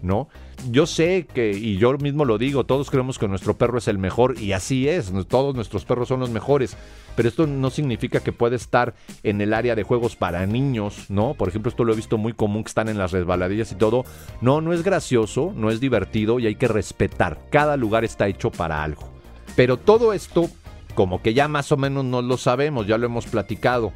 ¿No? 0.01 0.29
Yo 0.71 0.85
sé 0.85 1.25
que, 1.33 1.51
y 1.51 1.77
yo 1.77 1.97
mismo 1.97 2.25
lo 2.25 2.37
digo, 2.37 2.65
todos 2.65 2.89
creemos 2.89 3.17
que 3.17 3.27
nuestro 3.27 3.57
perro 3.57 3.77
es 3.77 3.87
el 3.87 3.97
mejor 3.97 4.39
y 4.39 4.51
así 4.51 4.89
es, 4.89 5.11
todos 5.27 5.55
nuestros 5.55 5.85
perros 5.85 6.09
son 6.09 6.19
los 6.19 6.29
mejores, 6.29 6.75
pero 7.15 7.29
esto 7.29 7.47
no 7.47 7.69
significa 7.69 8.19
que 8.19 8.31
puede 8.31 8.55
estar 8.55 8.93
en 9.23 9.41
el 9.41 9.53
área 9.53 9.75
de 9.75 9.83
juegos 9.83 10.15
para 10.15 10.45
niños, 10.45 11.09
¿no? 11.09 11.33
Por 11.33 11.49
ejemplo, 11.49 11.69
esto 11.69 11.83
lo 11.83 11.93
he 11.93 11.95
visto 11.95 12.17
muy 12.17 12.33
común 12.33 12.63
que 12.63 12.69
están 12.69 12.89
en 12.89 12.97
las 12.97 13.11
resbaladillas 13.11 13.71
y 13.71 13.75
todo. 13.75 14.05
No, 14.41 14.61
no 14.61 14.73
es 14.73 14.83
gracioso, 14.83 15.53
no 15.55 15.69
es 15.69 15.79
divertido 15.79 16.39
y 16.39 16.47
hay 16.47 16.55
que 16.55 16.67
respetar. 16.67 17.39
Cada 17.49 17.77
lugar 17.77 18.03
está 18.03 18.27
hecho 18.27 18.51
para 18.51 18.83
algo. 18.83 19.09
Pero 19.55 19.77
todo 19.77 20.13
esto, 20.13 20.49
como 20.95 21.21
que 21.21 21.33
ya 21.33 21.47
más 21.47 21.71
o 21.71 21.77
menos 21.77 22.05
no 22.05 22.21
lo 22.21 22.37
sabemos, 22.37 22.87
ya 22.87 22.97
lo 22.97 23.05
hemos 23.05 23.25
platicado 23.25 23.91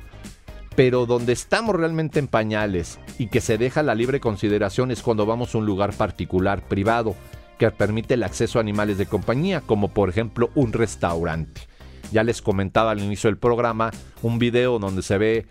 pero 0.75 1.05
donde 1.05 1.33
estamos 1.33 1.75
realmente 1.75 2.19
en 2.19 2.27
pañales 2.27 2.99
y 3.17 3.27
que 3.27 3.41
se 3.41 3.57
deja 3.57 3.83
la 3.83 3.95
libre 3.95 4.19
consideración 4.19 4.91
es 4.91 5.01
cuando 5.01 5.25
vamos 5.25 5.53
a 5.53 5.57
un 5.59 5.65
lugar 5.65 5.93
particular, 5.93 6.67
privado, 6.67 7.15
que 7.57 7.69
permite 7.71 8.15
el 8.15 8.23
acceso 8.23 8.57
a 8.57 8.61
animales 8.61 8.97
de 8.97 9.05
compañía, 9.05 9.61
como 9.61 9.89
por 9.89 10.09
ejemplo 10.09 10.49
un 10.55 10.73
restaurante. 10.73 11.61
Ya 12.11 12.23
les 12.23 12.41
comentaba 12.41 12.91
al 12.91 13.01
inicio 13.01 13.29
del 13.29 13.37
programa 13.37 13.91
un 14.21 14.39
video 14.39 14.79
donde 14.79 15.01
se 15.01 15.17
ve 15.17 15.45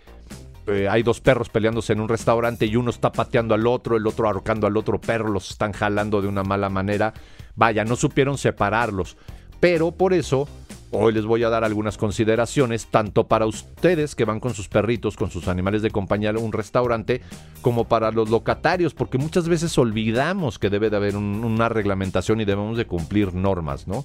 eh, 0.67 0.89
hay 0.89 1.03
dos 1.03 1.21
perros 1.21 1.49
peleándose 1.49 1.93
en 1.93 2.01
un 2.01 2.09
restaurante 2.09 2.67
y 2.67 2.77
uno 2.77 2.91
está 2.91 3.11
pateando 3.11 3.55
al 3.55 3.67
otro, 3.67 3.97
el 3.97 4.07
otro 4.07 4.27
ahorcando 4.29 4.67
al 4.67 4.77
otro 4.77 5.01
perro, 5.01 5.29
los 5.29 5.51
están 5.51 5.73
jalando 5.73 6.23
de 6.23 6.29
una 6.29 6.45
mala 6.45 6.69
manera. 6.69 7.15
Vaya, 7.57 7.85
no 7.85 7.97
supieron 7.97 8.39
separarlos. 8.39 9.17
Pero 9.59 9.93
por 9.93 10.13
eso 10.13 10.49
Hoy 10.95 11.15
les 11.15 11.25
voy 11.25 11.43
a 11.43 11.49
dar 11.49 11.65
algunas 11.65 11.97
consideraciones, 11.97 12.87
tanto 12.87 13.27
para 13.27 13.47
ustedes 13.47 14.15
que 14.15 14.27
van 14.27 14.41
con 14.41 14.53
sus 14.53 14.69
perritos, 14.69 15.17
con 15.17 15.31
sus 15.31 15.49
animales 15.49 15.81
de 15.81 15.91
compañía 15.91 16.31
a 16.31 16.39
un 16.39 16.53
restaurante, 16.53 17.23
como 17.63 17.89
para 17.89 18.11
los 18.11 18.29
locatarios, 18.29 18.93
porque 18.93 19.17
muchas 19.17 19.49
veces 19.49 19.79
olvidamos 19.79 20.59
que 20.59 20.69
debe 20.69 20.91
de 20.91 20.97
haber 20.97 21.17
una 21.17 21.71
reglamentación 21.71 22.43
y 22.43 22.45
debemos 22.45 22.77
de 22.77 22.85
cumplir 22.85 23.33
normas, 23.33 23.89
¿no? 23.89 24.05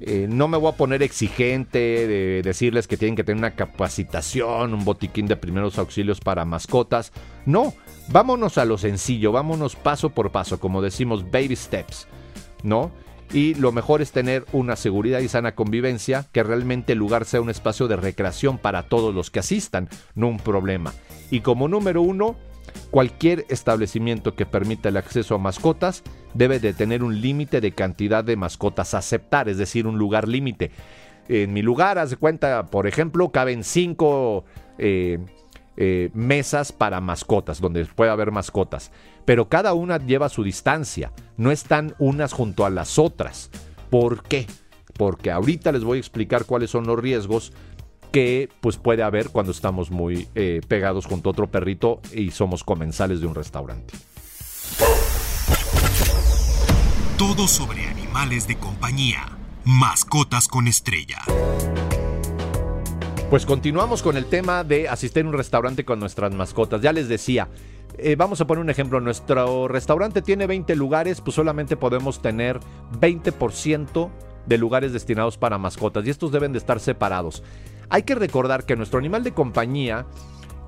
Eh, 0.00 0.26
no 0.28 0.48
me 0.48 0.58
voy 0.58 0.72
a 0.72 0.76
poner 0.76 1.02
exigente 1.02 1.78
de 1.78 2.42
decirles 2.42 2.86
que 2.86 2.98
tienen 2.98 3.16
que 3.16 3.24
tener 3.24 3.38
una 3.38 3.54
capacitación, 3.54 4.74
un 4.74 4.84
botiquín 4.84 5.26
de 5.26 5.36
primeros 5.36 5.78
auxilios 5.78 6.20
para 6.20 6.44
mascotas. 6.44 7.12
No, 7.46 7.72
vámonos 8.08 8.58
a 8.58 8.66
lo 8.66 8.76
sencillo, 8.76 9.32
vámonos 9.32 9.76
paso 9.76 10.10
por 10.10 10.30
paso, 10.30 10.60
como 10.60 10.82
decimos, 10.82 11.30
baby 11.30 11.56
steps, 11.56 12.06
¿no? 12.64 12.90
Y 13.32 13.54
lo 13.54 13.72
mejor 13.72 14.02
es 14.02 14.12
tener 14.12 14.44
una 14.52 14.76
seguridad 14.76 15.20
y 15.20 15.28
sana 15.28 15.54
convivencia, 15.54 16.26
que 16.32 16.42
realmente 16.42 16.92
el 16.92 16.98
lugar 16.98 17.24
sea 17.24 17.40
un 17.40 17.50
espacio 17.50 17.88
de 17.88 17.96
recreación 17.96 18.58
para 18.58 18.84
todos 18.84 19.14
los 19.14 19.30
que 19.30 19.40
asistan, 19.40 19.88
no 20.14 20.28
un 20.28 20.38
problema. 20.38 20.92
Y 21.30 21.40
como 21.40 21.66
número 21.66 22.02
uno, 22.02 22.36
cualquier 22.90 23.46
establecimiento 23.48 24.34
que 24.34 24.44
permita 24.44 24.90
el 24.90 24.98
acceso 24.98 25.34
a 25.34 25.38
mascotas 25.38 26.02
debe 26.34 26.60
de 26.60 26.74
tener 26.74 27.02
un 27.02 27.20
límite 27.20 27.60
de 27.60 27.72
cantidad 27.72 28.22
de 28.22 28.36
mascotas 28.36 28.92
a 28.94 28.98
aceptar, 28.98 29.48
es 29.48 29.56
decir, 29.56 29.86
un 29.86 29.98
lugar 29.98 30.28
límite. 30.28 30.70
En 31.28 31.52
mi 31.52 31.62
lugar, 31.62 31.98
haz 31.98 32.10
de 32.10 32.16
cuenta, 32.16 32.66
por 32.66 32.86
ejemplo, 32.86 33.30
caben 33.30 33.64
cinco 33.64 34.44
eh, 34.76 35.18
eh, 35.78 36.10
mesas 36.12 36.70
para 36.72 37.00
mascotas, 37.00 37.60
donde 37.60 37.86
puede 37.86 38.10
haber 38.10 38.30
mascotas. 38.30 38.92
Pero 39.24 39.48
cada 39.48 39.74
una 39.74 39.98
lleva 39.98 40.28
su 40.28 40.42
distancia, 40.42 41.12
no 41.36 41.50
están 41.50 41.94
unas 41.98 42.32
junto 42.32 42.64
a 42.64 42.70
las 42.70 42.98
otras. 42.98 43.50
¿Por 43.90 44.22
qué? 44.22 44.46
Porque 44.96 45.30
ahorita 45.30 45.72
les 45.72 45.84
voy 45.84 45.98
a 45.98 46.00
explicar 46.00 46.44
cuáles 46.44 46.70
son 46.70 46.86
los 46.86 46.98
riesgos 46.98 47.52
que 48.12 48.50
pues 48.60 48.76
puede 48.76 49.02
haber 49.02 49.30
cuando 49.30 49.52
estamos 49.52 49.90
muy 49.90 50.28
eh, 50.34 50.60
pegados 50.68 51.06
junto 51.06 51.30
a 51.30 51.32
otro 51.32 51.50
perrito 51.50 52.00
y 52.12 52.30
somos 52.30 52.62
comensales 52.62 53.20
de 53.20 53.26
un 53.26 53.34
restaurante. 53.34 53.94
Todo 57.16 57.48
sobre 57.48 57.86
animales 57.86 58.46
de 58.46 58.56
compañía. 58.56 59.38
Mascotas 59.64 60.48
con 60.48 60.66
estrella. 60.68 61.18
Pues 63.32 63.46
continuamos 63.46 64.02
con 64.02 64.18
el 64.18 64.26
tema 64.26 64.62
de 64.62 64.90
asistir 64.90 65.24
a 65.24 65.28
un 65.28 65.32
restaurante 65.32 65.86
con 65.86 65.98
nuestras 65.98 66.34
mascotas. 66.34 66.82
Ya 66.82 66.92
les 66.92 67.08
decía, 67.08 67.48
eh, 67.96 68.14
vamos 68.14 68.42
a 68.42 68.46
poner 68.46 68.60
un 68.62 68.68
ejemplo, 68.68 69.00
nuestro 69.00 69.68
restaurante 69.68 70.20
tiene 70.20 70.46
20 70.46 70.76
lugares, 70.76 71.22
pues 71.22 71.36
solamente 71.36 71.78
podemos 71.78 72.20
tener 72.20 72.60
20% 73.00 74.10
de 74.44 74.58
lugares 74.58 74.92
destinados 74.92 75.38
para 75.38 75.56
mascotas 75.56 76.06
y 76.06 76.10
estos 76.10 76.30
deben 76.30 76.52
de 76.52 76.58
estar 76.58 76.78
separados. 76.78 77.42
Hay 77.88 78.02
que 78.02 78.14
recordar 78.14 78.66
que 78.66 78.76
nuestro 78.76 78.98
animal 78.98 79.24
de 79.24 79.32
compañía 79.32 80.04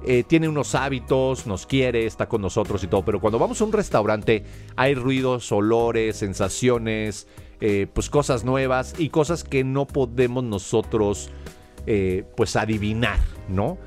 eh, 0.07 0.25
tiene 0.27 0.49
unos 0.49 0.75
hábitos, 0.75 1.47
nos 1.47 1.67
quiere, 1.67 2.07
está 2.07 2.31
con 2.31 2.41
nosotros 2.41 2.83
y 2.83 2.87
todo, 2.87 3.05
pero 3.05 3.21
cuando 3.21 3.39
vamos 3.39 3.61
a 3.61 3.65
un 3.65 3.73
restaurante 3.75 4.43
hay 4.75 4.95
ruidos, 4.95 5.53
olores, 5.53 6.17
sensaciones, 6.17 7.29
eh, 7.61 7.89
pues 7.93 8.09
cosas 8.09 8.43
nuevas 8.43 8.95
y 8.97 9.11
cosas 9.11 9.45
que 9.45 9.65
no 9.65 9.87
podemos 9.87 10.45
nosotros 10.45 11.31
eh, 11.87 12.25
pues 12.37 12.57
adivinar, 12.57 13.19
¿no? 13.49 13.79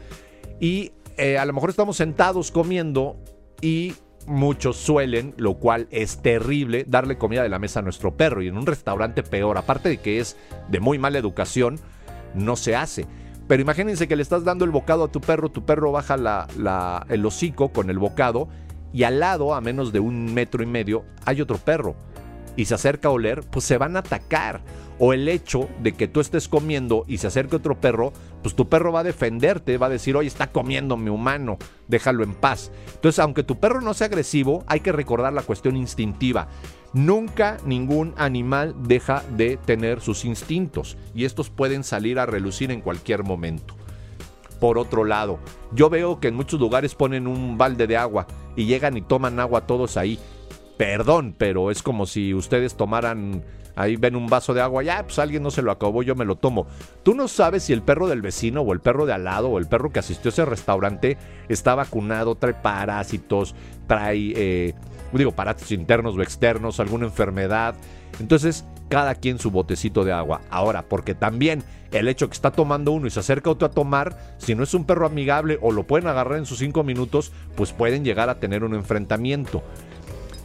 Y 0.59 0.91
eh, 1.17 1.37
a 1.37 1.45
lo 1.45 1.53
mejor 1.53 1.69
estamos 1.69 1.97
sentados 1.97 2.51
comiendo 2.51 3.17
y 3.61 3.93
muchos 4.27 4.77
suelen, 4.77 5.33
lo 5.37 5.55
cual 5.55 5.87
es 5.89 6.21
terrible, 6.21 6.85
darle 6.87 7.17
comida 7.17 7.43
de 7.43 7.49
la 7.49 7.59
mesa 7.59 7.79
a 7.79 7.83
nuestro 7.83 8.15
perro 8.15 8.41
y 8.41 8.47
en 8.47 8.57
un 8.57 8.65
restaurante 8.65 9.23
peor, 9.23 9.57
aparte 9.57 9.89
de 9.89 9.97
que 9.97 10.19
es 10.19 10.37
de 10.69 10.79
muy 10.79 10.99
mala 10.99 11.17
educación, 11.17 11.79
no 12.35 12.55
se 12.55 12.75
hace. 12.75 13.05
Pero 13.47 13.61
imagínense 13.61 14.07
que 14.07 14.17
le 14.17 14.23
estás 14.23 14.43
dando 14.43 14.65
el 14.65 14.71
bocado 14.71 15.05
a 15.05 15.11
tu 15.11 15.21
perro, 15.21 15.49
tu 15.49 15.65
perro 15.65 15.91
baja 15.91 16.15
el 17.07 17.25
hocico 17.25 17.69
con 17.69 17.89
el 17.89 17.97
bocado 17.97 18.49
y 18.93 19.03
al 19.03 19.19
lado, 19.19 19.53
a 19.53 19.61
menos 19.61 19.91
de 19.93 19.99
un 19.99 20.33
metro 20.33 20.63
y 20.63 20.65
medio, 20.65 21.05
hay 21.25 21.41
otro 21.41 21.57
perro. 21.57 21.95
Y 22.55 22.65
se 22.65 22.75
acerca 22.75 23.07
a 23.07 23.11
oler, 23.11 23.41
pues 23.49 23.65
se 23.65 23.77
van 23.77 23.95
a 23.95 23.99
atacar. 23.99 24.61
O 24.99 25.13
el 25.13 25.27
hecho 25.29 25.69
de 25.81 25.93
que 25.93 26.07
tú 26.07 26.19
estés 26.19 26.47
comiendo 26.47 27.05
y 27.07 27.19
se 27.19 27.27
acerque 27.27 27.55
otro 27.55 27.79
perro, 27.79 28.13
pues 28.41 28.55
tu 28.55 28.67
perro 28.67 28.91
va 28.91 29.01
a 29.01 29.03
defenderte, 29.03 29.77
va 29.77 29.87
a 29.87 29.91
decir, 29.91 30.15
oye, 30.15 30.27
está 30.27 30.51
comiendo 30.51 30.97
mi 30.97 31.09
humano, 31.09 31.57
déjalo 31.87 32.23
en 32.23 32.33
paz. 32.33 32.71
Entonces, 32.95 33.19
aunque 33.19 33.43
tu 33.43 33.59
perro 33.59 33.81
no 33.81 33.93
sea 33.93 34.07
agresivo, 34.07 34.63
hay 34.67 34.79
que 34.79 34.91
recordar 34.91 35.33
la 35.33 35.43
cuestión 35.43 35.77
instintiva. 35.77 36.47
Nunca 36.93 37.57
ningún 37.65 38.13
animal 38.17 38.73
deja 38.83 39.23
de 39.35 39.57
tener 39.57 40.01
sus 40.01 40.25
instintos 40.25 40.97
y 41.13 41.25
estos 41.25 41.49
pueden 41.49 41.83
salir 41.83 42.17
a 42.17 42.25
relucir 42.25 42.71
en 42.71 42.81
cualquier 42.81 43.23
momento. 43.23 43.75
Por 44.59 44.79
otro 44.79 45.03
lado, 45.05 45.39
yo 45.73 45.89
veo 45.89 46.19
que 46.19 46.29
en 46.29 46.35
muchos 46.35 46.59
lugares 46.59 46.95
ponen 46.95 47.27
un 47.27 47.57
balde 47.57 47.85
de 47.85 47.97
agua 47.97 48.25
y 48.55 48.65
llegan 48.65 48.97
y 48.97 49.01
toman 49.01 49.39
agua 49.39 49.67
todos 49.67 49.97
ahí. 49.97 50.17
Perdón, 50.77 51.35
pero 51.37 51.69
es 51.69 51.83
como 51.83 52.05
si 52.05 52.33
ustedes 52.33 52.75
tomaran 52.75 53.43
ahí 53.77 53.95
ven 53.95 54.15
un 54.15 54.27
vaso 54.27 54.53
de 54.53 54.61
agua, 54.61 54.83
ya, 54.83 55.03
pues 55.03 55.19
alguien 55.19 55.43
no 55.43 55.51
se 55.51 55.61
lo 55.61 55.71
acabó, 55.71 56.03
yo 56.03 56.15
me 56.15 56.25
lo 56.25 56.35
tomo. 56.35 56.67
Tú 57.03 57.15
no 57.15 57.27
sabes 57.27 57.63
si 57.63 57.73
el 57.73 57.83
perro 57.83 58.07
del 58.07 58.21
vecino 58.21 58.61
o 58.61 58.73
el 58.73 58.81
perro 58.81 59.05
de 59.05 59.13
al 59.13 59.23
lado 59.23 59.49
o 59.49 59.59
el 59.59 59.67
perro 59.67 59.91
que 59.91 59.99
asistió 59.99 60.29
a 60.29 60.33
ese 60.33 60.45
restaurante 60.45 61.17
está 61.47 61.75
vacunado, 61.75 62.35
trae 62.35 62.55
parásitos, 62.55 63.55
trae, 63.87 64.33
eh, 64.35 64.73
digo, 65.13 65.31
parásitos 65.31 65.71
internos 65.71 66.17
o 66.17 66.21
externos, 66.21 66.79
alguna 66.79 67.05
enfermedad. 67.05 67.75
Entonces, 68.19 68.65
cada 68.89 69.15
quien 69.15 69.37
su 69.39 69.51
botecito 69.51 70.03
de 70.03 70.11
agua. 70.11 70.41
Ahora, 70.49 70.83
porque 70.83 71.13
también 71.13 71.63
el 71.91 72.07
hecho 72.07 72.27
que 72.27 72.33
está 72.33 72.51
tomando 72.51 72.91
uno 72.91 73.07
y 73.07 73.11
se 73.11 73.19
acerca 73.19 73.49
otro 73.49 73.67
a 73.67 73.71
tomar, 73.71 74.17
si 74.37 74.55
no 74.55 74.63
es 74.63 74.73
un 74.73 74.85
perro 74.85 75.05
amigable 75.05 75.57
o 75.61 75.71
lo 75.71 75.83
pueden 75.83 76.07
agarrar 76.07 76.37
en 76.37 76.45
sus 76.45 76.59
cinco 76.59 76.83
minutos, 76.83 77.31
pues 77.55 77.73
pueden 77.73 78.03
llegar 78.03 78.29
a 78.29 78.39
tener 78.39 78.63
un 78.63 78.73
enfrentamiento. 78.73 79.63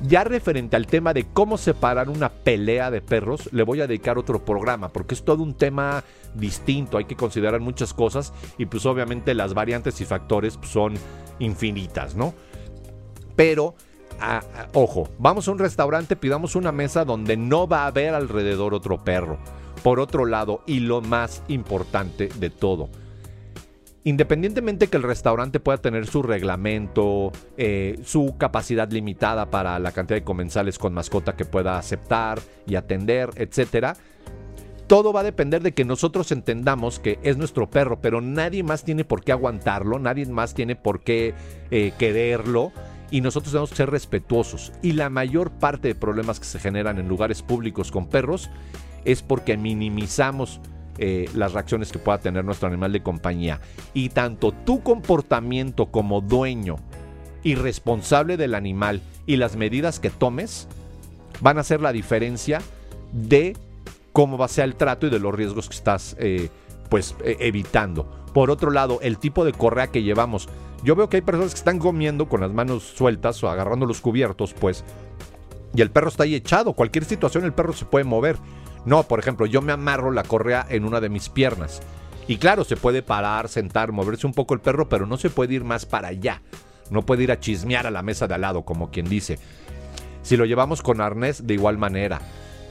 Ya 0.03 0.25
referente 0.25 0.75
al 0.75 0.89
tema 0.89 1.15
de 1.15 1.27
cómo 1.33 1.57
separar 1.57 2.09
una 2.09 2.29
pelea 2.29 2.91
de 2.91 3.01
perros, 3.01 3.49
le 3.53 3.63
voy 3.63 3.81
a 3.81 3.87
dedicar 3.87 4.19
otro 4.19 4.45
programa, 4.45 4.89
porque 4.89 5.15
es 5.15 5.25
todo 5.25 5.45
un 5.45 5.55
tema 5.55 6.03
distinto, 6.35 6.99
hay 6.99 7.05
que 7.05 7.15
considerar 7.15 7.61
muchas 7.61 7.95
cosas 7.95 8.33
y 8.59 8.67
pues 8.67 8.85
obviamente 8.85 9.33
las 9.33 9.55
variantes 9.55 10.01
y 10.01 10.05
factores 10.05 10.57
pues, 10.57 10.71
son 10.71 10.95
infinitas, 11.39 12.17
¿no? 12.17 12.35
Pero, 13.37 13.77
ojo, 14.73 15.09
vamos 15.19 15.47
a 15.47 15.53
un 15.53 15.61
restaurante, 15.61 16.17
pidamos 16.17 16.57
una 16.57 16.73
mesa 16.73 17.05
donde 17.05 17.37
no 17.37 17.69
va 17.69 17.85
a 17.85 17.87
haber 17.87 18.15
alrededor 18.15 18.75
otro 18.75 19.05
perro. 19.05 19.39
Por 19.85 20.01
otro 20.01 20.27
lado, 20.27 20.63
y 20.67 20.81
lo 20.81 21.01
más 21.01 21.43
importante 21.49 22.29
de 22.29 22.51
todo, 22.51 22.89
Independientemente 24.05 24.89
que 24.89 24.97
el 24.97 25.05
restaurante 25.05 25.61
pueda 25.61 25.79
tener 25.79 26.07
su 26.07 26.23
reglamento, 26.23 27.31
eh, 27.57 28.01
su 28.05 28.35
capacidad 28.37 28.91
limitada 28.91 29.51
para 29.51 29.79
la 29.79 29.93
cantidad 29.93 30.19
de 30.19 30.25
comensales 30.25 30.79
con 30.79 30.93
mascota 30.93 31.37
que 31.37 31.45
pueda 31.45 31.79
aceptar 31.79 32.41
y 32.67 32.75
atender, 32.75 33.31
etcétera, 33.37 33.97
todo 34.89 35.13
va 35.13 35.21
a 35.21 35.25
depender 35.25 35.63
de 35.63 35.73
que 35.73 35.85
nosotros 35.85 36.33
entendamos 36.33 36.99
que 36.99 37.21
es 37.23 37.37
nuestro 37.37 37.71
perro, 37.71 38.01
pero 38.01 38.21
nadie 38.21 38.65
más 38.65 38.85
tiene 38.85 39.05
por 39.05 39.23
qué 39.23 39.33
aguantarlo, 39.33 40.01
nadie 40.01 40.27
más 40.27 40.53
tiene 40.53 40.75
por 40.75 41.01
qué 41.01 41.35
eh, 41.71 41.93
quererlo 41.97 42.73
y 43.13 43.21
nosotros 43.21 43.53
tenemos 43.53 43.71
que 43.71 43.77
ser 43.77 43.91
respetuosos. 43.91 44.73
Y 44.83 44.93
la 44.93 45.11
mayor 45.11 45.53
parte 45.53 45.89
de 45.89 45.95
problemas 45.95 46.41
que 46.41 46.47
se 46.47 46.59
generan 46.59 46.99
en 46.99 47.09
lugares 47.09 47.41
públicos 47.43 47.93
con 47.93 48.09
perros 48.09 48.51
es 49.05 49.23
porque 49.23 49.57
minimizamos 49.57 50.61
eh, 50.99 51.29
las 51.35 51.53
reacciones 51.53 51.91
que 51.93 51.99
pueda 51.99 52.19
tener 52.19 52.45
nuestro 52.45 52.69
animal 52.69 52.93
de 52.93 53.03
compañía. 53.03 53.61
Y 53.95 54.11
tanto 54.11 54.53
tu 54.53 54.83
comportamiento 54.83 55.87
como 55.87 56.21
dueño 56.21 56.77
y 57.43 57.55
responsable 57.55 58.37
del 58.37 58.55
animal 58.55 59.03
y 59.27 59.37
las 59.37 59.57
medidas 59.57 60.01
que 60.01 60.11
tomes 60.11 60.69
van 61.41 61.59
a 61.59 61.63
hacer 61.63 61.81
la 61.81 61.93
diferencia 61.93 62.61
de 63.13 63.57
cómo 64.13 64.39
va 64.39 64.47
a 64.47 64.49
ser 64.49 64.65
el 64.65 64.77
trato 64.77 65.07
y 65.07 65.11
de 65.11 65.19
los 65.19 65.35
riesgos 65.35 65.69
que 65.69 65.77
estás 65.77 66.17
eh, 66.19 66.51
pues 66.89 67.17
e, 67.25 67.37
evitando. 67.41 68.27
Por 68.33 68.51
otro 68.51 68.71
lado, 68.71 68.99
el 69.03 69.19
tipo 69.19 69.45
de 69.45 69.53
correa 69.53 69.89
que 69.89 70.03
llevamos. 70.03 70.49
Yo 70.85 70.97
veo 70.97 71.09
que 71.09 71.19
hay 71.19 71.23
personas 71.23 71.53
que 71.53 71.59
están 71.59 71.79
comiendo 71.79 72.29
con 72.29 72.41
las 72.41 72.53
manos 72.53 72.83
sueltas 72.83 73.43
o 73.45 73.49
agarrando 73.49 73.87
los 73.87 74.01
cubiertos, 74.01 74.53
pues, 74.53 74.85
y 75.75 75.81
el 75.81 75.91
perro 75.91 76.09
está 76.09 76.25
ahí 76.25 76.35
echado. 76.35 76.75
Cualquier 76.75 77.05
situación 77.05 77.45
el 77.45 77.53
perro 77.53 77.73
se 77.73 77.85
puede 77.85 78.05
mover. 78.05 78.37
No, 78.85 79.05
por 79.05 79.21
ejemplo, 79.21 79.47
yo 79.47 79.63
me 79.63 79.73
amarro 79.73 80.11
la 80.11 80.25
correa 80.25 80.67
en 80.69 80.85
una 80.85 81.01
de 81.01 81.09
mis 81.09 81.29
piernas. 81.29 81.81
Y 82.27 82.37
claro, 82.37 82.65
se 82.65 82.77
puede 82.77 83.03
parar, 83.03 83.49
sentar, 83.49 83.93
moverse 83.93 84.27
un 84.27 84.35
poco 84.35 84.55
el 84.55 84.61
perro, 84.61 84.89
pero 84.89 85.07
no 85.07 85.17
se 85.17 85.31
puede 85.31 85.55
ir 85.55 85.65
más 85.65 85.87
para 85.87 86.09
allá. 86.09 86.43
No 86.91 87.03
puede 87.03 87.25
ir 87.25 87.33
a 87.33 87.41
chismear 87.41 87.87
a 87.87 87.91
la 87.91 88.03
mesa 88.03 88.27
de 88.27 88.35
al 88.35 88.43
lado, 88.43 88.63
como 88.63 88.91
quien 88.91 89.09
dice. 89.09 89.39
Si 90.23 90.37
lo 90.37 90.45
llevamos 90.45 90.83
con 90.83 91.01
arnés, 91.01 91.47
de 91.47 91.55
igual 91.55 91.79
manera. 91.79 92.21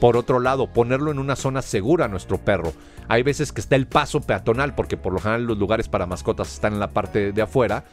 Por 0.00 0.16
otro 0.16 0.40
lado, 0.40 0.72
ponerlo 0.72 1.10
en 1.10 1.18
una 1.18 1.36
zona 1.36 1.62
segura 1.62 2.08
nuestro 2.08 2.38
perro. 2.38 2.72
Hay 3.08 3.22
veces 3.22 3.52
que 3.52 3.60
está 3.60 3.76
el 3.76 3.86
paso 3.86 4.20
peatonal, 4.20 4.74
porque 4.74 4.96
por 4.96 5.12
lo 5.12 5.18
general 5.18 5.44
los 5.44 5.58
lugares 5.58 5.88
para 5.88 6.06
mascotas 6.06 6.52
están 6.52 6.74
en 6.74 6.80
la 6.80 6.90
parte 6.90 7.32
de 7.32 7.42
afuera. 7.42 7.84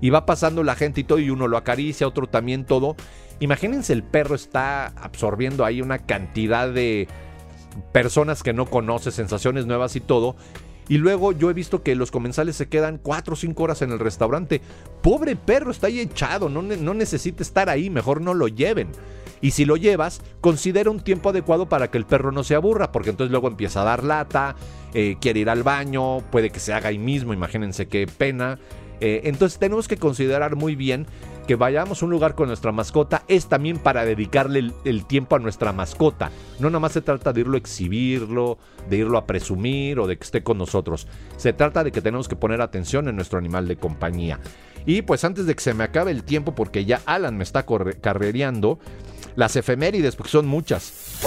Y 0.00 0.10
va 0.10 0.26
pasando 0.26 0.62
la 0.62 0.74
gente 0.74 1.02
y 1.02 1.04
todo, 1.04 1.18
y 1.18 1.30
uno 1.30 1.48
lo 1.48 1.56
acaricia, 1.56 2.08
otro 2.08 2.26
también 2.26 2.64
todo. 2.64 2.96
Imagínense 3.40 3.92
el 3.92 4.02
perro 4.02 4.34
está 4.34 4.86
absorbiendo 4.86 5.64
ahí 5.64 5.80
una 5.80 5.98
cantidad 5.98 6.68
de 6.68 7.08
personas 7.92 8.42
que 8.42 8.52
no 8.52 8.66
conoce, 8.66 9.10
sensaciones 9.10 9.66
nuevas 9.66 9.96
y 9.96 10.00
todo. 10.00 10.36
Y 10.88 10.98
luego 10.98 11.32
yo 11.32 11.50
he 11.50 11.54
visto 11.54 11.82
que 11.82 11.94
los 11.94 12.10
comensales 12.10 12.56
se 12.56 12.68
quedan 12.68 12.98
4 12.98 13.32
o 13.32 13.36
5 13.36 13.62
horas 13.62 13.82
en 13.82 13.92
el 13.92 13.98
restaurante. 13.98 14.60
Pobre 15.02 15.34
perro, 15.36 15.70
está 15.70 15.86
ahí 15.86 16.00
echado, 16.00 16.48
no, 16.48 16.60
no 16.62 16.94
necesita 16.94 17.42
estar 17.42 17.70
ahí, 17.70 17.88
mejor 17.88 18.20
no 18.20 18.34
lo 18.34 18.48
lleven. 18.48 18.88
Y 19.40 19.52
si 19.52 19.64
lo 19.64 19.76
llevas, 19.76 20.22
considera 20.40 20.90
un 20.90 21.00
tiempo 21.00 21.30
adecuado 21.30 21.68
para 21.68 21.90
que 21.90 21.98
el 21.98 22.06
perro 22.06 22.32
no 22.32 22.44
se 22.44 22.54
aburra, 22.54 22.92
porque 22.92 23.10
entonces 23.10 23.30
luego 23.30 23.48
empieza 23.48 23.82
a 23.82 23.84
dar 23.84 24.04
lata, 24.04 24.56
eh, 24.92 25.16
quiere 25.20 25.40
ir 25.40 25.50
al 25.50 25.62
baño, 25.62 26.18
puede 26.30 26.50
que 26.50 26.60
se 26.60 26.72
haga 26.72 26.88
ahí 26.90 26.98
mismo, 26.98 27.34
imagínense 27.34 27.86
qué 27.86 28.06
pena. 28.06 28.58
Eh, 29.00 29.22
entonces 29.24 29.58
tenemos 29.58 29.88
que 29.88 29.96
considerar 29.96 30.56
muy 30.56 30.76
bien 30.76 31.06
que 31.46 31.56
vayamos 31.56 32.00
a 32.00 32.04
un 32.04 32.10
lugar 32.10 32.34
con 32.34 32.48
nuestra 32.48 32.72
mascota 32.72 33.22
es 33.28 33.46
también 33.46 33.78
para 33.78 34.04
dedicarle 34.04 34.72
el, 34.84 35.06
tiempo 35.06 35.36
a 35.36 35.38
nuestra 35.38 35.72
mascota. 35.72 36.30
No 36.58 36.70
nada 36.70 36.80
más 36.80 36.92
se 36.92 37.02
trata 37.02 37.32
de 37.32 37.42
irlo 37.42 37.54
a 37.54 37.58
exhibirlo, 37.58 38.58
de 38.88 38.98
irlo 38.98 39.18
a 39.18 39.26
presumir 39.26 39.98
o 39.98 40.06
de 40.06 40.16
que 40.16 40.24
esté 40.24 40.42
con 40.42 40.58
nosotros. 40.58 41.06
Se 41.36 41.52
trata 41.52 41.84
de 41.84 41.92
que 41.92 42.00
tenemos 42.00 42.28
que 42.28 42.36
poner 42.36 42.60
atención 42.60 43.08
en 43.08 43.16
nuestro 43.16 43.38
animal 43.38 43.68
de 43.68 43.76
compañía. 43.76 44.40
Y 44.86 45.02
pues 45.02 45.24
antes 45.24 45.46
de 45.46 45.54
que 45.54 45.62
se 45.62 45.74
me 45.74 45.84
acabe 45.84 46.10
el 46.10 46.24
tiempo, 46.24 46.54
porque 46.54 46.84
ya 46.84 47.00
Alan 47.06 47.36
me 47.36 47.44
está 47.44 47.64
carrereando, 48.00 48.78
las 49.36 49.56
efemérides, 49.56 50.16
porque 50.16 50.32
son 50.32 50.46
muchas. 50.46 51.20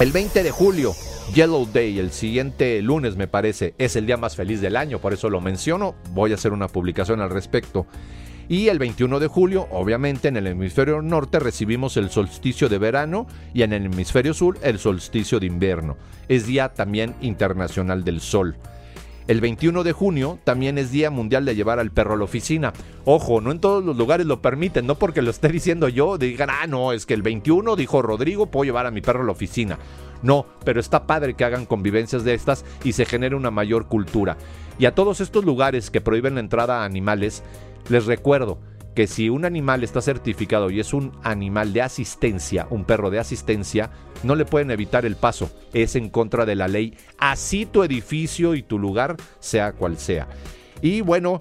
El 0.00 0.12
20 0.12 0.42
de 0.42 0.50
julio, 0.50 0.92
Yellow 1.34 1.68
Day, 1.72 1.98
el 1.98 2.10
siguiente 2.10 2.80
lunes 2.82 3.16
me 3.16 3.28
parece, 3.28 3.74
es 3.78 3.96
el 3.96 4.06
día 4.06 4.16
más 4.16 4.34
feliz 4.34 4.60
del 4.60 4.76
año, 4.76 4.98
por 4.98 5.12
eso 5.12 5.30
lo 5.30 5.40
menciono, 5.40 5.94
voy 6.10 6.32
a 6.32 6.34
hacer 6.34 6.52
una 6.52 6.68
publicación 6.68 7.20
al 7.20 7.30
respecto. 7.30 7.86
Y 8.50 8.66
el 8.66 8.80
21 8.80 9.20
de 9.20 9.28
julio, 9.28 9.68
obviamente, 9.70 10.26
en 10.26 10.36
el 10.36 10.48
hemisferio 10.48 11.00
norte 11.02 11.38
recibimos 11.38 11.96
el 11.96 12.10
solsticio 12.10 12.68
de 12.68 12.78
verano 12.78 13.28
y 13.54 13.62
en 13.62 13.72
el 13.72 13.86
hemisferio 13.86 14.34
sur 14.34 14.58
el 14.62 14.80
solsticio 14.80 15.38
de 15.38 15.46
invierno. 15.46 15.96
Es 16.26 16.48
Día 16.48 16.70
también 16.74 17.14
Internacional 17.20 18.02
del 18.02 18.20
Sol. 18.20 18.56
El 19.28 19.40
21 19.40 19.84
de 19.84 19.92
junio 19.92 20.40
también 20.42 20.78
es 20.78 20.90
Día 20.90 21.12
Mundial 21.12 21.44
de 21.44 21.54
llevar 21.54 21.78
al 21.78 21.92
perro 21.92 22.14
a 22.14 22.16
la 22.16 22.24
oficina. 22.24 22.72
Ojo, 23.04 23.40
no 23.40 23.52
en 23.52 23.60
todos 23.60 23.84
los 23.84 23.96
lugares 23.96 24.26
lo 24.26 24.42
permiten, 24.42 24.84
no 24.84 24.96
porque 24.96 25.22
lo 25.22 25.30
esté 25.30 25.48
diciendo 25.48 25.88
yo, 25.88 26.18
digan, 26.18 26.50
ah, 26.50 26.66
no, 26.66 26.90
es 26.90 27.06
que 27.06 27.14
el 27.14 27.22
21 27.22 27.76
dijo 27.76 28.02
Rodrigo, 28.02 28.46
puedo 28.46 28.64
llevar 28.64 28.84
a 28.84 28.90
mi 28.90 29.00
perro 29.00 29.22
a 29.22 29.26
la 29.26 29.30
oficina. 29.30 29.78
No, 30.22 30.44
pero 30.64 30.80
está 30.80 31.06
padre 31.06 31.34
que 31.34 31.44
hagan 31.44 31.66
convivencias 31.66 32.24
de 32.24 32.34
estas 32.34 32.64
y 32.82 32.94
se 32.94 33.04
genere 33.04 33.36
una 33.36 33.52
mayor 33.52 33.86
cultura. 33.86 34.36
Y 34.80 34.86
a 34.86 34.94
todos 34.94 35.20
estos 35.20 35.44
lugares 35.44 35.90
que 35.90 36.00
prohíben 36.00 36.34
la 36.34 36.40
entrada 36.40 36.80
a 36.80 36.84
animales, 36.84 37.42
les 37.88 38.06
recuerdo 38.06 38.60
que 38.94 39.06
si 39.06 39.28
un 39.28 39.44
animal 39.44 39.84
está 39.84 40.00
certificado 40.00 40.70
y 40.70 40.80
es 40.80 40.92
un 40.92 41.12
animal 41.22 41.72
de 41.72 41.82
asistencia, 41.82 42.66
un 42.70 42.84
perro 42.84 43.10
de 43.10 43.18
asistencia, 43.18 43.90
no 44.22 44.34
le 44.34 44.44
pueden 44.44 44.70
evitar 44.70 45.06
el 45.06 45.16
paso. 45.16 45.50
Es 45.72 45.96
en 45.96 46.10
contra 46.10 46.44
de 46.44 46.56
la 46.56 46.68
ley, 46.68 46.96
así 47.18 47.66
tu 47.66 47.82
edificio 47.82 48.54
y 48.54 48.62
tu 48.62 48.78
lugar 48.78 49.16
sea 49.38 49.72
cual 49.72 49.96
sea. 49.96 50.28
Y 50.82 51.02
bueno, 51.02 51.38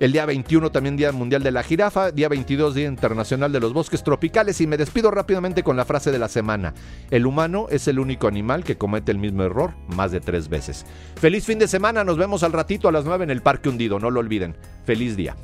el 0.00 0.12
día 0.12 0.26
21 0.26 0.70
también 0.70 0.96
Día 0.96 1.12
Mundial 1.12 1.42
de 1.42 1.50
la 1.50 1.62
Jirafa, 1.62 2.10
día 2.10 2.28
22 2.28 2.74
Día 2.74 2.88
Internacional 2.88 3.52
de 3.52 3.60
los 3.60 3.72
Bosques 3.72 4.02
Tropicales 4.02 4.60
y 4.60 4.66
me 4.66 4.76
despido 4.76 5.10
rápidamente 5.10 5.62
con 5.62 5.76
la 5.76 5.84
frase 5.84 6.10
de 6.10 6.18
la 6.18 6.28
semana. 6.28 6.74
El 7.10 7.26
humano 7.26 7.66
es 7.70 7.88
el 7.88 7.98
único 7.98 8.26
animal 8.26 8.64
que 8.64 8.76
comete 8.76 9.12
el 9.12 9.18
mismo 9.18 9.44
error 9.44 9.74
más 9.86 10.12
de 10.12 10.20
tres 10.20 10.48
veces. 10.48 10.86
Feliz 11.16 11.44
fin 11.44 11.58
de 11.58 11.68
semana, 11.68 12.04
nos 12.04 12.18
vemos 12.18 12.42
al 12.42 12.52
ratito 12.52 12.88
a 12.88 12.92
las 12.92 13.04
9 13.04 13.24
en 13.24 13.30
el 13.30 13.42
Parque 13.42 13.68
Hundido, 13.68 13.98
no 13.98 14.10
lo 14.10 14.20
olviden. 14.20 14.56
Feliz 14.84 15.16
día. 15.16 15.36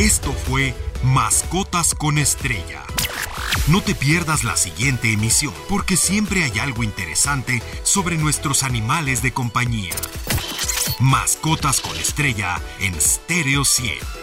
Esto 0.00 0.32
fue 0.32 0.74
Mascotas 1.02 1.94
con 1.94 2.16
Estrella. 2.16 2.82
No 3.68 3.82
te 3.82 3.94
pierdas 3.94 4.44
la 4.44 4.56
siguiente 4.56 5.12
emisión, 5.12 5.52
porque 5.68 5.98
siempre 5.98 6.42
hay 6.42 6.58
algo 6.58 6.84
interesante 6.84 7.62
sobre 7.82 8.16
nuestros 8.16 8.62
animales 8.62 9.20
de 9.20 9.34
compañía. 9.34 9.94
Mascotas 11.00 11.82
con 11.82 11.94
estrella 11.98 12.58
en 12.78 12.98
Stereo 12.98 13.66
100. 13.66 14.19